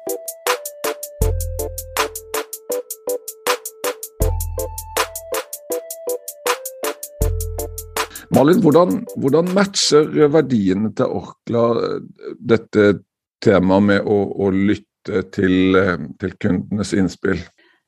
Malin, 8.36 8.58
hvordan, 8.60 8.98
hvordan, 9.16 9.46
matcher 9.56 10.10
verdiene 10.28 10.90
til 10.96 11.12
Orkla 11.20 11.62
eh, 11.80 12.00
dette 12.52 12.88
temaet 13.44 13.86
med 13.86 14.10
å, 14.12 14.16
å 14.44 14.50
lytte 14.52 15.22
til, 15.32 15.78
eh, 15.80 16.02
til, 16.20 16.34
kundenes 16.42 16.92
innspill? 16.92 17.40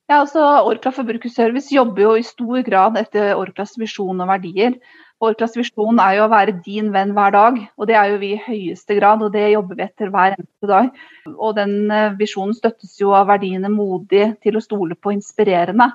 Ja, 0.08 0.22
altså 0.22 0.40
Orkla 0.64 0.94
Forbrukerservice 0.96 1.74
jobber 1.74 2.06
jo 2.06 2.14
i 2.16 2.24
stor 2.24 2.64
grad 2.64 2.96
etter 2.96 3.34
Orklas 3.36 3.76
visjon 3.76 4.24
og 4.24 4.30
verdier. 4.30 4.78
Orklas 5.20 5.58
visjon 5.58 6.00
er 6.00 6.16
jo 6.16 6.24
å 6.24 6.32
være 6.32 6.56
din 6.64 6.88
venn 6.94 7.12
hver 7.12 7.34
dag, 7.34 7.58
og 7.76 7.90
det 7.90 7.98
er 8.00 8.14
jo 8.14 8.20
vi 8.22 8.32
i 8.38 8.40
høyeste 8.40 8.96
grad. 8.96 9.20
Og 9.26 9.34
det 9.36 9.50
jobber 9.52 9.76
vi 9.76 9.84
etter 9.84 10.14
hver 10.14 10.38
eneste 10.38 10.70
dag. 10.70 10.88
Og 11.34 11.58
den 11.60 11.90
eh, 11.92 12.14
visjonen 12.16 12.56
støttes 12.56 12.96
jo 13.02 13.12
av 13.18 13.28
verdiene 13.34 13.68
modig, 13.68 14.30
til 14.40 14.56
å 14.56 14.64
stole 14.64 14.96
på, 14.96 15.12
inspirerende. 15.18 15.92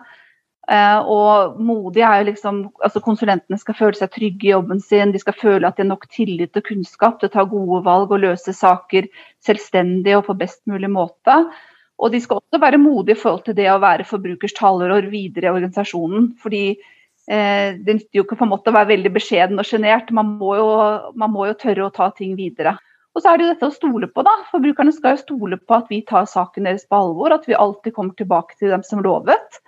Uh, 0.63 1.03
og 1.11 1.57
modig 1.59 2.05
er 2.07 2.21
jo 2.21 2.29
liksom 2.29 2.59
altså 2.79 3.01
Konsulentene 3.03 3.57
skal 3.59 3.75
føle 3.75 3.97
seg 3.99 4.13
trygge 4.13 4.47
i 4.47 4.53
jobben 4.53 4.79
sin, 4.79 5.11
de 5.11 5.19
skal 5.19 5.35
føle 5.35 5.67
at 5.67 5.75
de 5.75 5.83
har 5.83 5.89
nok 5.89 6.05
tillit 6.07 6.55
og 6.55 6.63
kunnskap 6.69 7.17
til 7.19 7.27
å 7.27 7.33
ta 7.33 7.43
gode 7.51 7.81
valg 7.83 8.13
og 8.15 8.23
løse 8.23 8.53
saker 8.55 9.09
selvstendig 9.43 10.15
og 10.15 10.23
på 10.29 10.37
best 10.39 10.61
mulig 10.71 10.87
måte. 10.93 11.35
Og 11.99 12.15
de 12.15 12.21
skal 12.23 12.39
også 12.39 12.61
være 12.63 12.79
modige 12.79 13.17
i 13.17 13.19
forhold 13.19 13.43
til 13.43 13.57
det 13.59 13.67
å 13.73 13.81
være 13.83 14.07
forbrukers 14.07 14.55
talerår 14.55 15.09
videre 15.11 15.49
i 15.49 15.53
organisasjonen. 15.57 16.31
fordi 16.39 16.63
uh, 16.79 17.75
det 17.75 17.99
nytter 17.99 18.21
jo 18.21 18.23
ikke 18.23 18.39
på 18.39 18.47
en 18.47 18.53
måte 18.55 18.71
å 18.71 18.77
være 18.79 18.93
veldig 18.95 19.13
beskjeden 19.19 19.59
og 19.59 19.67
sjenert, 19.67 20.15
man, 20.15 20.37
man, 20.39 21.35
må 21.35 21.51
jo 21.51 21.59
tørre 21.59 21.89
å 21.89 21.93
ta 21.93 22.07
ting 22.15 22.39
videre. 22.39 22.77
Og 23.13 23.21
så 23.21 23.33
er 23.33 23.37
det 23.37 23.45
jo 23.45 23.51
dette 23.51 23.67
å 23.67 23.75
stole 23.75 24.07
på, 24.07 24.23
da. 24.25 24.31
Forbrukerne 24.49 24.95
skal 24.95 25.17
jo 25.17 25.25
stole 25.27 25.59
på 25.59 25.75
at 25.75 25.91
vi 25.91 25.99
tar 26.07 26.23
saken 26.23 26.71
deres 26.71 26.87
på 26.87 27.03
alvor, 27.03 27.35
at 27.35 27.51
vi 27.51 27.59
alltid 27.59 27.93
kommer 27.99 28.15
tilbake 28.15 28.55
til 28.57 28.71
dem 28.71 28.87
som 28.87 29.03
lovet. 29.03 29.59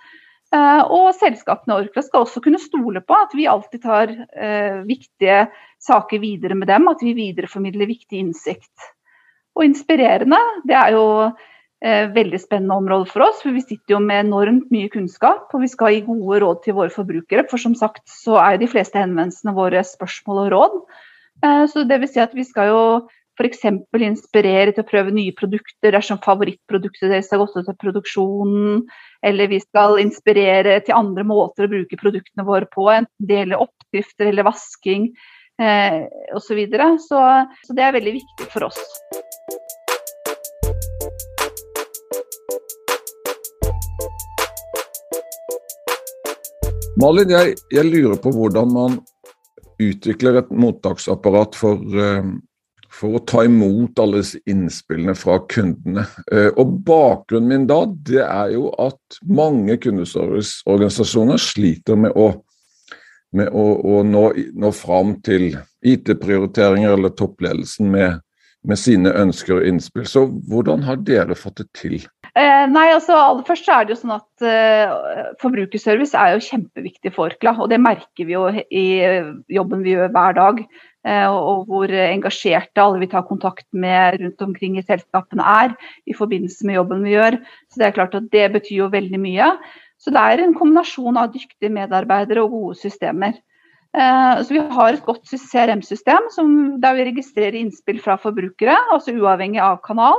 Eh, 0.56 0.82
og 0.92 1.10
selskapene 1.18 1.80
Orkla 1.80 2.04
skal 2.04 2.24
også 2.24 2.42
kunne 2.44 2.60
stole 2.62 3.02
på 3.04 3.16
at 3.16 3.34
vi 3.36 3.48
alltid 3.50 3.82
tar 3.82 4.12
eh, 4.12 4.82
viktige 4.86 5.46
saker 5.82 6.22
videre 6.22 6.56
med 6.58 6.70
dem, 6.70 6.88
at 6.90 7.02
vi 7.04 7.16
videreformidler 7.18 7.90
viktig 7.90 8.22
innsikt. 8.22 8.92
Og 9.56 9.66
inspirerende, 9.66 10.38
det 10.68 10.76
er 10.76 10.94
jo 10.94 11.04
eh, 11.26 12.06
veldig 12.12 12.40
spennende 12.40 12.78
område 12.78 13.08
for 13.10 13.26
oss. 13.26 13.42
For 13.42 13.56
vi 13.56 13.64
sitter 13.64 13.96
jo 13.96 14.02
med 14.04 14.26
enormt 14.26 14.70
mye 14.74 14.92
kunnskap, 14.92 15.48
og 15.52 15.64
vi 15.64 15.72
skal 15.72 15.96
gi 15.96 16.06
gode 16.06 16.40
råd 16.44 16.62
til 16.64 16.78
våre 16.78 16.94
forbrukere. 16.94 17.46
For 17.50 17.62
som 17.62 17.76
sagt 17.78 18.04
så 18.12 18.38
er 18.42 18.56
jo 18.56 18.64
de 18.64 18.72
fleste 18.76 19.00
henvendelsene 19.00 19.56
våre 19.56 19.84
spørsmål 19.86 20.46
og 20.46 20.50
råd. 20.56 20.80
Så 21.68 21.82
det 21.84 21.98
vil 22.00 22.08
si 22.08 22.20
at 22.22 22.32
vi 22.32 22.46
skal 22.48 22.70
jo 22.70 22.84
f.eks. 23.36 23.64
inspirere 24.00 24.72
til 24.72 24.84
å 24.84 24.88
prøve 24.88 25.14
nye 25.14 25.34
produkter 25.36 25.92
dersom 25.94 26.20
favorittproduktet 26.24 27.10
deres 27.10 27.30
har 27.32 27.42
gått 27.42 27.56
ut 27.58 27.68
av 27.68 27.78
produksjonen. 27.82 28.84
Eller 29.26 29.50
vi 29.52 29.60
skal 29.60 30.00
inspirere 30.00 30.78
til 30.86 30.96
andre 30.96 31.24
måter 31.26 31.66
å 31.66 31.72
bruke 31.72 32.00
produktene 32.00 32.46
våre 32.48 32.68
på. 32.72 32.88
Enten 32.92 33.28
det 33.28 33.42
gjelder 33.42 33.64
oppskrifter 33.66 34.32
eller 34.32 34.48
vasking 34.48 35.10
eh, 35.60 36.04
osv. 36.32 36.48
Så, 36.48 36.58
videre. 36.58 36.96
så 37.02 37.22
Så 37.66 37.76
det 37.76 37.84
er 37.84 37.96
veldig 37.96 38.16
viktig 38.20 38.50
for 38.52 38.70
oss. 38.70 38.80
Malin, 46.96 47.28
jeg, 47.28 47.58
jeg, 47.68 47.84
lurer 47.92 48.16
på 48.16 48.30
hvordan 48.32 48.70
man 48.72 48.94
utvikler 49.76 50.38
et 50.40 50.52
mottaksapparat 50.56 51.58
for, 51.58 51.82
uh, 51.92 52.24
for 52.96 53.18
å 53.18 53.22
ta 53.28 53.44
imot 53.44 53.98
alle 54.00 54.22
innspillene 54.48 55.14
fra 55.18 55.38
kundene. 55.52 56.06
Uh, 56.32 56.50
og 56.56 56.78
Bakgrunnen 56.86 57.50
min 57.52 57.68
da, 57.70 57.82
det 58.08 58.22
er 58.24 58.54
jo 58.56 58.70
at 58.82 59.20
mange 59.28 59.78
kundeserviceorganisasjoner 59.84 61.40
sliter 61.42 61.98
med 62.00 62.16
å, 62.16 62.30
med 63.36 63.52
å, 63.52 63.66
å 63.96 64.04
nå, 64.06 64.28
nå 64.56 64.72
fram 64.76 65.16
til 65.26 65.52
IT-prioriteringer 65.86 66.96
eller 66.96 67.12
toppledelsen 67.16 67.92
med, 67.92 68.22
med 68.66 68.80
sine 68.80 69.12
ønsker 69.12 69.60
og 69.60 69.68
innspill. 69.68 70.08
Så 70.08 70.26
hvordan 70.48 70.86
har 70.88 71.00
dere 71.04 71.36
fått 71.38 71.60
det 71.62 71.70
til? 71.76 72.00
Eh, 72.36 72.64
nei, 72.68 72.90
altså 72.92 73.16
aller 73.16 73.44
først 73.48 73.68
er 73.72 73.86
det 73.86 73.94
jo 73.94 74.00
sånn 74.02 74.16
at 74.18 74.44
eh, 74.44 74.90
Forbrukerservice 75.40 76.18
er 76.20 76.34
jo 76.34 76.42
kjempeviktig 76.44 77.14
for 77.14 77.30
Orkla. 77.30 77.54
Og 77.64 77.70
det 77.72 77.78
merker 77.80 78.28
vi 78.28 78.34
jo 78.34 78.44
i 78.52 78.84
eh, 79.04 79.30
jobben 79.52 79.84
vi 79.86 79.94
gjør 79.94 80.12
hver 80.12 80.36
dag. 80.36 80.60
Eh, 81.06 81.30
og 81.30 81.68
hvor 81.70 81.92
engasjerte 81.92 82.82
alle 82.82 82.98
vi 83.04 83.10
tar 83.12 83.26
kontakt 83.28 83.66
med 83.70 84.18
rundt 84.22 84.42
omkring 84.42 84.78
i 84.80 84.84
selskapene 84.86 85.44
er 85.46 85.74
i 86.08 86.16
forbindelse 86.16 86.66
med 86.66 86.80
jobben 86.80 87.04
vi 87.06 87.14
gjør. 87.14 87.38
Så 87.70 87.80
det 87.80 87.88
er 87.88 87.98
klart 87.98 88.16
at 88.18 88.30
det 88.32 88.46
betyr 88.56 88.80
jo 88.82 88.92
veldig 88.94 89.20
mye. 89.22 89.50
Så 90.02 90.10
det 90.12 90.22
er 90.22 90.42
en 90.42 90.56
kombinasjon 90.56 91.18
av 91.20 91.30
dyktige 91.34 91.70
medarbeidere 91.72 92.42
og 92.42 92.56
gode 92.56 92.80
systemer. 92.82 93.38
Eh, 93.96 94.42
så 94.42 94.50
Vi 94.50 94.60
har 94.60 94.92
et 94.92 95.06
godt 95.06 95.24
CRM-system 95.30 96.26
der 96.82 96.98
vi 96.98 97.10
registrerer 97.12 97.54
innspill 97.54 98.00
fra 98.02 98.18
forbrukere, 98.20 98.76
altså 98.92 99.14
uavhengig 99.14 99.62
av 99.62 99.78
kanal. 99.86 100.18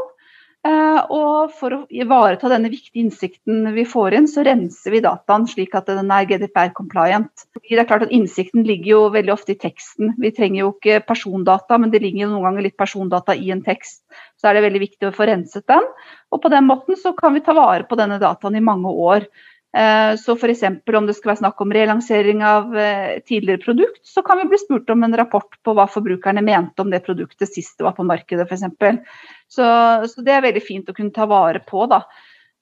Eh, 0.66 1.02
og 1.14 1.52
for 1.56 1.74
å 1.76 1.78
ivareta 1.94 2.50
denne 2.50 2.72
viktige 2.72 3.04
innsikten 3.04 3.70
vi 3.76 3.84
får 3.88 4.16
inn, 4.18 4.28
så 4.28 4.44
renser 4.44 4.96
vi 4.96 5.04
dataen 5.06 5.46
slik 5.48 5.76
at 5.78 5.88
den 5.92 6.10
er 6.12 6.26
GDPR-compliant. 6.28 7.46
Det 7.54 7.78
er 7.78 7.88
klart 7.88 8.08
at 8.08 8.14
Innsikten 8.16 8.66
ligger 8.68 8.90
jo 8.90 9.02
veldig 9.14 9.36
ofte 9.36 9.54
i 9.54 9.60
teksten. 9.62 10.16
Vi 10.20 10.34
trenger 10.36 10.64
jo 10.64 10.72
ikke 10.74 11.04
persondata, 11.08 11.78
men 11.80 11.94
det 11.94 12.02
ligger 12.04 12.26
jo 12.26 12.32
noen 12.34 12.50
ganger 12.50 12.68
litt 12.68 12.80
persondata 12.80 13.38
i 13.38 13.52
en 13.54 13.64
tekst. 13.64 14.02
Så 14.42 14.50
er 14.50 14.58
det 14.58 14.66
veldig 14.66 14.84
viktig 14.84 15.10
å 15.10 15.14
få 15.16 15.30
renset 15.30 15.68
den. 15.70 15.86
Og 16.34 16.42
på 16.44 16.52
den 16.52 16.68
måten 16.68 17.00
så 17.00 17.14
kan 17.16 17.38
vi 17.38 17.46
ta 17.46 17.56
vare 17.58 17.86
på 17.88 18.00
denne 18.00 18.20
dataen 18.24 18.58
i 18.58 18.64
mange 18.64 18.92
år. 18.92 19.30
Eh, 19.78 20.16
så 20.16 20.36
f.eks. 20.36 20.64
om 20.98 21.08
det 21.08 21.16
skal 21.18 21.34
være 21.34 21.42
snakk 21.42 21.62
om 21.62 21.74
relansering 21.76 22.44
av 22.46 22.78
eh, 22.78 23.20
tidligere 23.28 23.62
produkt, 23.66 24.00
så 24.08 24.24
kan 24.26 24.40
vi 24.40 24.48
bli 24.54 24.62
spurt 24.62 24.90
om 24.90 25.04
en 25.04 25.18
rapport 25.20 25.60
på 25.64 25.76
hva 25.76 25.88
forbrukerne 25.92 26.42
mente 26.46 26.82
om 26.82 26.94
det 26.94 27.04
produktet 27.06 27.52
sist 27.52 27.78
det 27.78 27.88
var 27.90 27.98
på 27.98 28.08
markedet 28.08 28.48
f.eks. 28.48 29.04
Så, 29.52 29.68
så 30.08 30.26
det 30.26 30.34
er 30.34 30.48
veldig 30.48 30.64
fint 30.64 30.90
å 30.90 30.96
kunne 30.98 31.16
ta 31.16 31.28
vare 31.30 31.62
på. 31.68 31.86
da. 31.92 32.06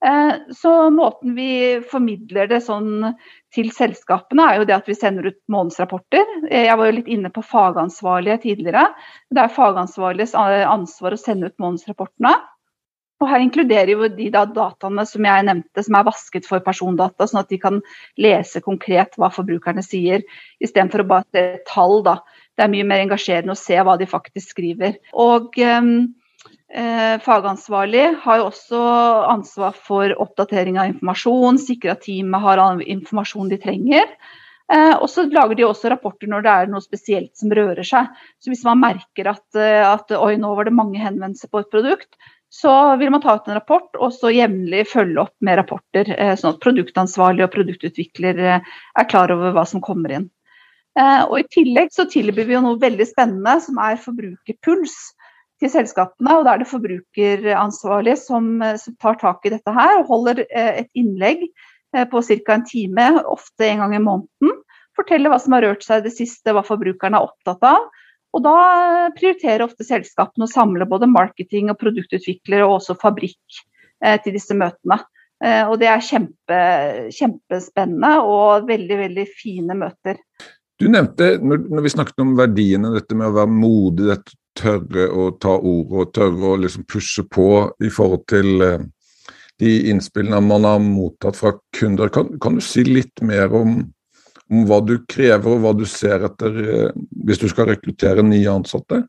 Eh, 0.05 0.33
så 0.57 0.89
måten 0.91 1.35
vi 1.37 1.79
formidler 1.91 2.49
det 2.51 2.59
sånn 2.65 3.13
til 3.55 3.69
selskapene, 3.73 4.49
er 4.49 4.59
jo 4.59 4.67
det 4.67 4.75
at 4.75 4.89
vi 4.89 4.97
sender 4.97 5.29
ut 5.31 5.39
månedsrapporter. 5.51 6.49
Jeg 6.51 6.75
var 6.75 6.89
jo 6.89 6.97
litt 6.97 7.13
inne 7.15 7.31
på 7.33 7.45
fagansvarlige 7.45 8.41
tidligere. 8.49 8.89
Det 9.31 9.45
er 9.45 9.55
fagansvarliges 9.55 10.35
ansvar 10.35 11.15
å 11.15 11.21
sende 11.21 11.53
ut 11.53 11.63
månedsrapportene. 11.63 12.35
Og 13.23 13.29
Her 13.31 13.43
inkluderer 13.45 13.93
jo 13.93 14.09
de 14.11 14.27
da 14.33 14.43
dataene 14.49 15.05
som 15.07 15.23
jeg 15.23 15.45
nevnte, 15.47 15.83
som 15.85 15.95
er 15.95 16.07
vasket 16.07 16.47
for 16.47 16.63
persondata, 16.65 17.27
sånn 17.29 17.41
at 17.45 17.51
de 17.53 17.59
kan 17.61 17.79
lese 18.19 18.59
konkret 18.65 19.15
hva 19.19 19.29
forbrukerne 19.31 19.83
sier, 19.85 20.25
istedenfor 20.59 21.05
å 21.05 21.07
bare 21.13 21.27
se 21.31 21.45
tall. 21.69 22.01
da. 22.03 22.19
Det 22.55 22.65
er 22.65 22.73
mye 22.73 22.87
mer 22.87 23.05
engasjerende 23.05 23.55
å 23.55 23.59
se 23.59 23.79
hva 23.79 23.95
de 23.99 24.09
faktisk 24.09 24.51
skriver. 24.51 24.99
Og 25.15 25.55
eh, 25.63 25.91
eh, 26.75 27.15
Fagansvarlig 27.23 28.07
har 28.25 28.41
jo 28.41 28.49
også 28.51 28.81
ansvar 29.31 29.75
for 29.87 30.11
oppdatering 30.19 30.79
av 30.79 30.91
informasjon, 30.91 31.61
sikre 31.63 31.95
at 31.95 32.03
teamet 32.03 32.43
har 32.43 32.63
all 32.63 32.83
informasjon 32.83 33.51
de 33.51 33.63
trenger. 33.63 34.11
Eh, 34.73 34.95
og 34.97 35.05
så 35.11 35.27
lager 35.29 35.59
de 35.59 35.65
også 35.67 35.91
rapporter 35.93 36.29
når 36.29 36.45
det 36.45 36.53
er 36.53 36.71
noe 36.71 36.81
spesielt 36.81 37.35
som 37.37 37.51
rører 37.53 37.85
seg. 37.85 38.09
Så 38.41 38.49
Hvis 38.49 38.65
man 38.65 38.81
merker 38.81 39.29
at, 39.35 39.45
eh, 39.53 39.83
at 39.85 40.09
oi, 40.17 40.35
nå 40.41 40.55
var 40.57 40.65
det 40.65 40.73
mange 40.73 40.99
henvendelser 40.99 41.51
på 41.51 41.61
et 41.61 41.69
produkt, 41.69 42.17
så 42.55 42.95
vil 42.95 43.11
man 43.11 43.21
ta 43.21 43.35
ut 43.35 43.47
en 43.49 43.57
rapport 43.57 43.97
og 43.99 44.13
så 44.15 44.31
jevnlig 44.31 44.85
følge 44.87 45.25
opp 45.25 45.33
med 45.43 45.57
rapporter, 45.59 46.07
eh, 46.15 46.35
sånn 46.39 46.53
at 46.53 46.63
produktansvarlig 46.63 47.43
og 47.43 47.51
produktutvikler 47.51 48.39
eh, 48.39 48.69
er 49.01 49.09
klar 49.11 49.33
over 49.33 49.51
hva 49.55 49.65
som 49.67 49.83
kommer 49.83 50.13
inn. 50.15 50.29
Eh, 50.95 51.21
og 51.25 51.41
I 51.41 51.49
tillegg 51.51 51.91
så 51.91 52.05
tilbyr 52.11 52.47
vi 52.47 52.55
jo 52.55 52.63
noe 52.63 52.79
veldig 52.79 53.07
spennende 53.09 53.57
som 53.65 53.81
er 53.83 53.99
forbrukerpuls 53.99 54.95
til 55.59 55.73
selskapene. 55.73 56.37
og 56.37 56.47
Da 56.47 56.53
er 56.53 56.63
det 56.63 56.69
forbrukeransvarlige 56.71 58.21
som, 58.23 58.47
som 58.79 58.95
tar 59.03 59.19
tak 59.19 59.43
i 59.43 59.51
dette 59.57 59.75
her 59.75 59.97
og 59.99 60.13
holder 60.13 60.45
et 60.47 60.89
innlegg 60.95 61.43
på 62.11 62.23
ca. 62.27 62.55
en 62.55 62.65
time, 62.67 63.09
ofte 63.23 63.67
en 63.67 63.83
gang 63.83 63.95
i 63.95 64.03
måneden. 64.03 64.55
Forteller 64.95 65.31
hva 65.31 65.39
som 65.43 65.55
har 65.55 65.63
rørt 65.63 65.83
seg 65.83 66.01
i 66.01 66.07
det 66.07 66.15
siste, 66.15 66.55
hva 66.55 66.63
forbrukerne 66.63 67.19
er 67.19 67.27
opptatt 67.27 67.63
av 67.67 67.87
og 68.35 68.43
da 68.43 68.55
prioriterer 69.15 69.63
ofte 69.63 69.87
selskapene 69.87 70.47
å 70.47 70.51
samle 70.51 70.87
både 70.89 71.07
marketing 71.07 71.71
og 71.71 71.79
produktutviklere 71.79 72.67
og 72.67 72.81
også 72.81 72.97
fabrikk 72.99 73.61
eh, 74.03 74.17
til 74.23 74.35
disse 74.35 74.57
møtene. 74.57 74.99
Eh, 75.43 75.63
og 75.63 75.79
det 75.79 75.87
er 75.91 76.03
kjempe, 76.03 76.59
kjempespennende 77.15 78.17
og 78.23 78.67
veldig, 78.67 78.99
veldig 79.05 79.27
fine 79.39 79.77
møter. 79.79 80.19
Du 80.75 80.89
nevnte, 80.91 81.37
når 81.39 81.85
vi 81.85 81.93
snakket 81.93 82.19
om 82.19 82.33
verdiene, 82.35 82.91
dette 82.97 83.15
med 83.15 83.31
å 83.31 83.37
være 83.37 83.55
modig, 83.55 84.09
dette 84.11 84.35
tørre 84.55 85.07
å 85.11 85.29
ta 85.39 85.55
ord 85.55 85.93
og 85.95 86.11
tørre 86.15 86.51
å 86.53 86.59
liksom 86.59 86.85
pushe 86.87 87.25
på 87.27 87.47
i 87.83 87.91
forhold 87.91 88.25
til 88.31 88.63
eh, 88.63 88.85
de 89.59 89.75
innspillene 89.91 90.41
man 90.43 90.67
har 90.67 90.81
mottatt 90.83 91.39
fra 91.39 91.53
kunder. 91.77 92.11
Kan, 92.11 92.33
kan, 92.43 92.59
du 92.59 92.63
si 92.63 92.83
litt 92.87 93.23
mer 93.23 93.53
om 93.55 93.77
om 94.51 94.65
hva 94.69 94.79
du 94.85 94.97
krever 95.09 95.55
og 95.55 95.63
hva 95.63 95.73
du 95.77 95.85
ser 95.89 96.25
etter 96.27 96.61
eh, 96.61 97.03
hvis 97.25 97.41
du 97.41 97.47
skal 97.51 97.71
rekruttere 97.71 98.25
nye 98.25 98.51
ansatte? 98.51 99.03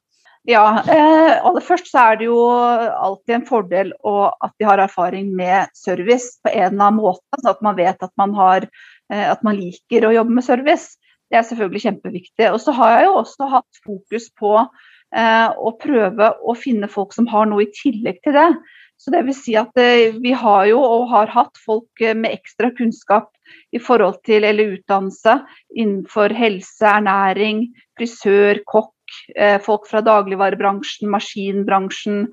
Ja, 0.46 0.62
eh, 0.86 1.32
aller 1.42 1.64
først 1.64 1.88
så 1.90 2.04
er 2.12 2.18
det 2.20 2.28
jo 2.28 2.38
alltid 2.38 3.34
en 3.34 3.46
fordel 3.48 3.88
at 4.06 4.52
de 4.60 4.66
har 4.68 4.78
erfaring 4.78 5.32
med 5.34 5.72
service 5.74 6.36
på 6.44 6.52
en 6.52 6.68
eller 6.68 6.84
annen 6.86 7.00
måte. 7.00 7.40
Så 7.42 7.50
at 7.50 7.64
man 7.66 7.74
vet 7.78 8.04
at 8.06 8.12
man, 8.20 8.34
har, 8.38 8.68
eh, 9.10 9.24
at 9.32 9.42
man 9.46 9.58
liker 9.58 10.06
å 10.06 10.14
jobbe 10.14 10.36
med 10.38 10.46
service. 10.46 11.00
Det 11.26 11.40
er 11.40 11.48
selvfølgelig 11.48 11.82
kjempeviktig. 11.88 12.52
Og 12.52 12.60
så 12.62 12.76
har 12.78 12.94
jeg 12.94 13.08
jo 13.08 13.16
også 13.24 13.50
hatt 13.56 13.82
fokus 13.82 14.30
på 14.38 14.52
eh, 14.62 15.48
å 15.50 15.74
prøve 15.82 16.30
å 16.38 16.54
finne 16.54 16.90
folk 16.94 17.16
som 17.16 17.26
har 17.32 17.50
noe 17.50 17.66
i 17.66 17.72
tillegg 17.74 18.22
til 18.22 18.38
det. 18.38 18.48
Så 18.96 19.12
det 19.12 19.22
vil 19.26 19.36
si 19.36 19.54
at 19.58 19.76
eh, 19.78 20.16
Vi 20.22 20.32
har 20.36 20.66
jo 20.70 20.80
og 20.82 21.08
har 21.12 21.32
hatt 21.34 21.58
folk 21.62 22.02
med 22.16 22.32
ekstra 22.32 22.72
kunnskap 22.76 23.30
i 23.76 23.80
forhold 23.82 24.22
til 24.26 24.46
eller 24.46 24.76
utdannelse 24.76 25.38
innenfor 25.76 26.34
helse, 26.34 26.82
ernæring, 26.88 27.66
frisør, 27.98 28.62
kokk, 28.66 28.94
eh, 29.36 29.58
folk 29.62 29.86
fra 29.90 30.02
dagligvarebransjen, 30.06 31.10
maskinbransjen, 31.12 32.26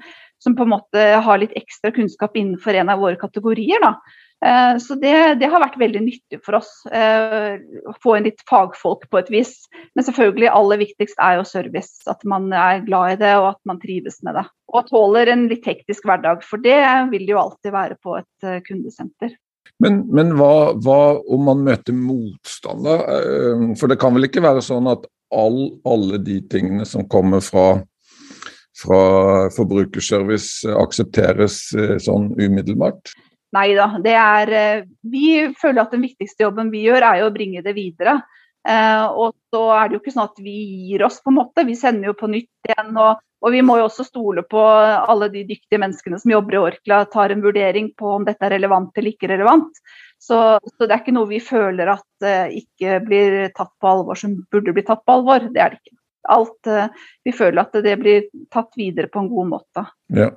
som 0.44 0.58
på 0.58 0.66
en 0.66 0.74
måte 0.74 1.04
har 1.24 1.40
litt 1.40 1.54
ekstra 1.60 1.94
kunnskap 1.96 2.36
innenfor 2.40 2.76
en 2.80 2.92
av 2.92 3.04
våre 3.04 3.20
kategorier. 3.20 3.84
Da. 3.84 3.94
Eh, 4.46 4.78
så 4.84 4.98
det, 5.00 5.14
det, 5.40 5.50
har 5.52 5.64
vært 5.64 5.80
veldig 5.82 6.02
nyttig 6.04 6.40
for 6.46 6.60
oss. 6.60 6.72
Eh, 6.92 7.60
å 7.90 7.96
få 8.04 8.18
inn 8.18 8.28
litt 8.28 8.44
fagfolk 8.50 9.06
på 9.12 9.22
et 9.22 9.32
vis. 9.34 9.54
Men 9.94 10.08
selvfølgelig 10.08 10.52
aller 10.52 10.84
viktigst 10.84 11.22
er 11.24 11.40
jo 11.40 11.48
service. 11.48 12.02
At 12.12 12.26
man 12.28 12.50
er 12.52 12.84
glad 12.88 13.16
i 13.16 13.22
det 13.24 13.36
og 13.40 13.54
at 13.54 13.62
man 13.70 13.82
trives 13.84 14.22
med 14.26 14.40
det. 14.40 14.48
Og 14.74 14.90
tåler 14.90 15.32
en 15.32 15.48
litt 15.52 15.66
hektisk 15.70 16.08
hverdag. 16.10 16.44
For 16.48 16.62
det 16.64 16.82
vil 17.14 17.30
jo 17.30 17.42
alltid 17.46 17.76
være 17.76 18.00
på 18.04 18.18
et 18.20 18.52
kundesenter. 18.68 19.36
Men, 19.82 20.04
men 20.14 20.36
hva, 20.38 20.74
hva, 20.80 21.00
om 21.34 21.48
man 21.50 21.64
møter 21.66 21.96
motstand, 21.98 22.86
da? 22.86 23.00
Eh, 23.18 23.66
for 23.80 23.92
det 23.92 24.00
kan 24.02 24.16
vel 24.16 24.30
ikke 24.30 24.44
være 24.44 24.64
sånn 24.64 24.90
at 24.92 25.08
all, 25.34 25.80
alle 25.90 26.20
de 26.24 26.40
tingene 26.52 26.86
som 26.88 27.08
kommer 27.10 27.44
fra, 27.44 27.82
fra 28.80 29.02
forbrukerservice 29.56 30.70
aksepteres 30.78 31.60
eh, 31.78 31.98
sånn 32.04 32.32
umiddelbart? 32.38 33.16
Nei 33.54 33.74
da. 33.78 33.90
Eh, 34.02 34.86
vi 35.02 35.28
føler 35.60 35.84
at 35.84 35.94
den 35.94 36.06
viktigste 36.06 36.48
jobben 36.48 36.72
vi 36.74 36.88
gjør, 36.88 37.06
er 37.06 37.26
å 37.26 37.34
bringe 37.34 37.62
det 37.66 37.76
videre. 37.78 38.22
Eh, 38.64 39.06
og 39.12 39.36
så 39.52 39.62
er 39.76 39.90
det 39.90 39.98
jo 39.98 40.02
ikke 40.02 40.14
sånn 40.16 40.30
at 40.30 40.42
vi 40.42 40.56
gir 40.90 41.04
oss, 41.06 41.20
på 41.22 41.34
en 41.34 41.40
måte. 41.42 41.68
Vi 41.68 41.76
sender 41.78 42.12
jo 42.12 42.16
på 42.18 42.30
nytt 42.32 42.72
igjen. 42.72 42.94
Og, 42.96 43.22
og 43.44 43.54
vi 43.54 43.62
må 43.66 43.78
jo 43.80 43.88
også 43.90 44.06
stole 44.08 44.46
på 44.48 44.62
alle 44.64 45.30
de 45.34 45.44
dyktige 45.50 45.82
menneskene 45.84 46.20
som 46.22 46.32
jobber 46.32 46.58
i 46.58 46.62
Orkla, 46.64 47.04
tar 47.12 47.34
en 47.34 47.44
vurdering 47.44 47.92
på 48.00 48.16
om 48.16 48.28
dette 48.28 48.48
er 48.48 48.56
relevant 48.56 48.96
eller 48.98 49.14
ikke 49.14 49.32
relevant. 49.34 49.84
Så, 50.24 50.38
så 50.64 50.86
det 50.88 50.94
er 50.96 51.02
ikke 51.02 51.18
noe 51.18 51.28
vi 51.28 51.42
føler 51.44 51.92
at 51.98 52.26
eh, 52.26 52.62
ikke 52.64 53.02
blir 53.04 53.42
tatt 53.58 53.74
på 53.82 53.90
alvor 53.90 54.20
som 54.20 54.38
burde 54.52 54.74
bli 54.76 54.86
tatt 54.88 55.04
på 55.04 55.18
alvor. 55.20 55.50
Det 55.52 55.60
er 55.60 55.76
det 55.76 55.84
ikke. 55.84 56.00
Alt, 56.32 56.70
eh, 56.72 57.04
vi 57.28 57.34
føler 57.36 57.66
at 57.66 57.76
det 57.84 57.98
blir 58.00 58.30
tatt 58.54 58.72
videre 58.80 59.12
på 59.12 59.20
en 59.20 59.28
god 59.34 59.52
måte. 59.58 59.86
Ja. 60.16 60.32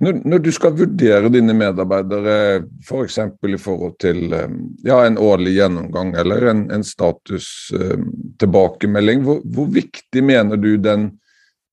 Når, 0.00 0.12
når, 0.24 0.38
du 0.44 0.52
skal 0.54 0.76
vurdere 0.78 1.28
dine 1.32 1.54
medarbeidere 1.56 2.62
f.eks. 2.84 3.18
For 3.40 3.48
i 3.52 3.58
forhold 3.60 3.94
til 4.00 4.32
ja, 4.32 5.04
en 5.04 5.18
årlig 5.20 5.52
gjennomgang 5.58 6.14
eller 6.18 6.46
en, 6.52 6.70
en 6.72 6.84
statustilbakemelding, 6.86 9.18
um, 9.20 9.24
hvor, 9.26 9.40
hvor, 9.44 9.66
viktig 9.74 10.24
mener 10.24 10.56
du 10.60 10.76
den, 10.80 11.10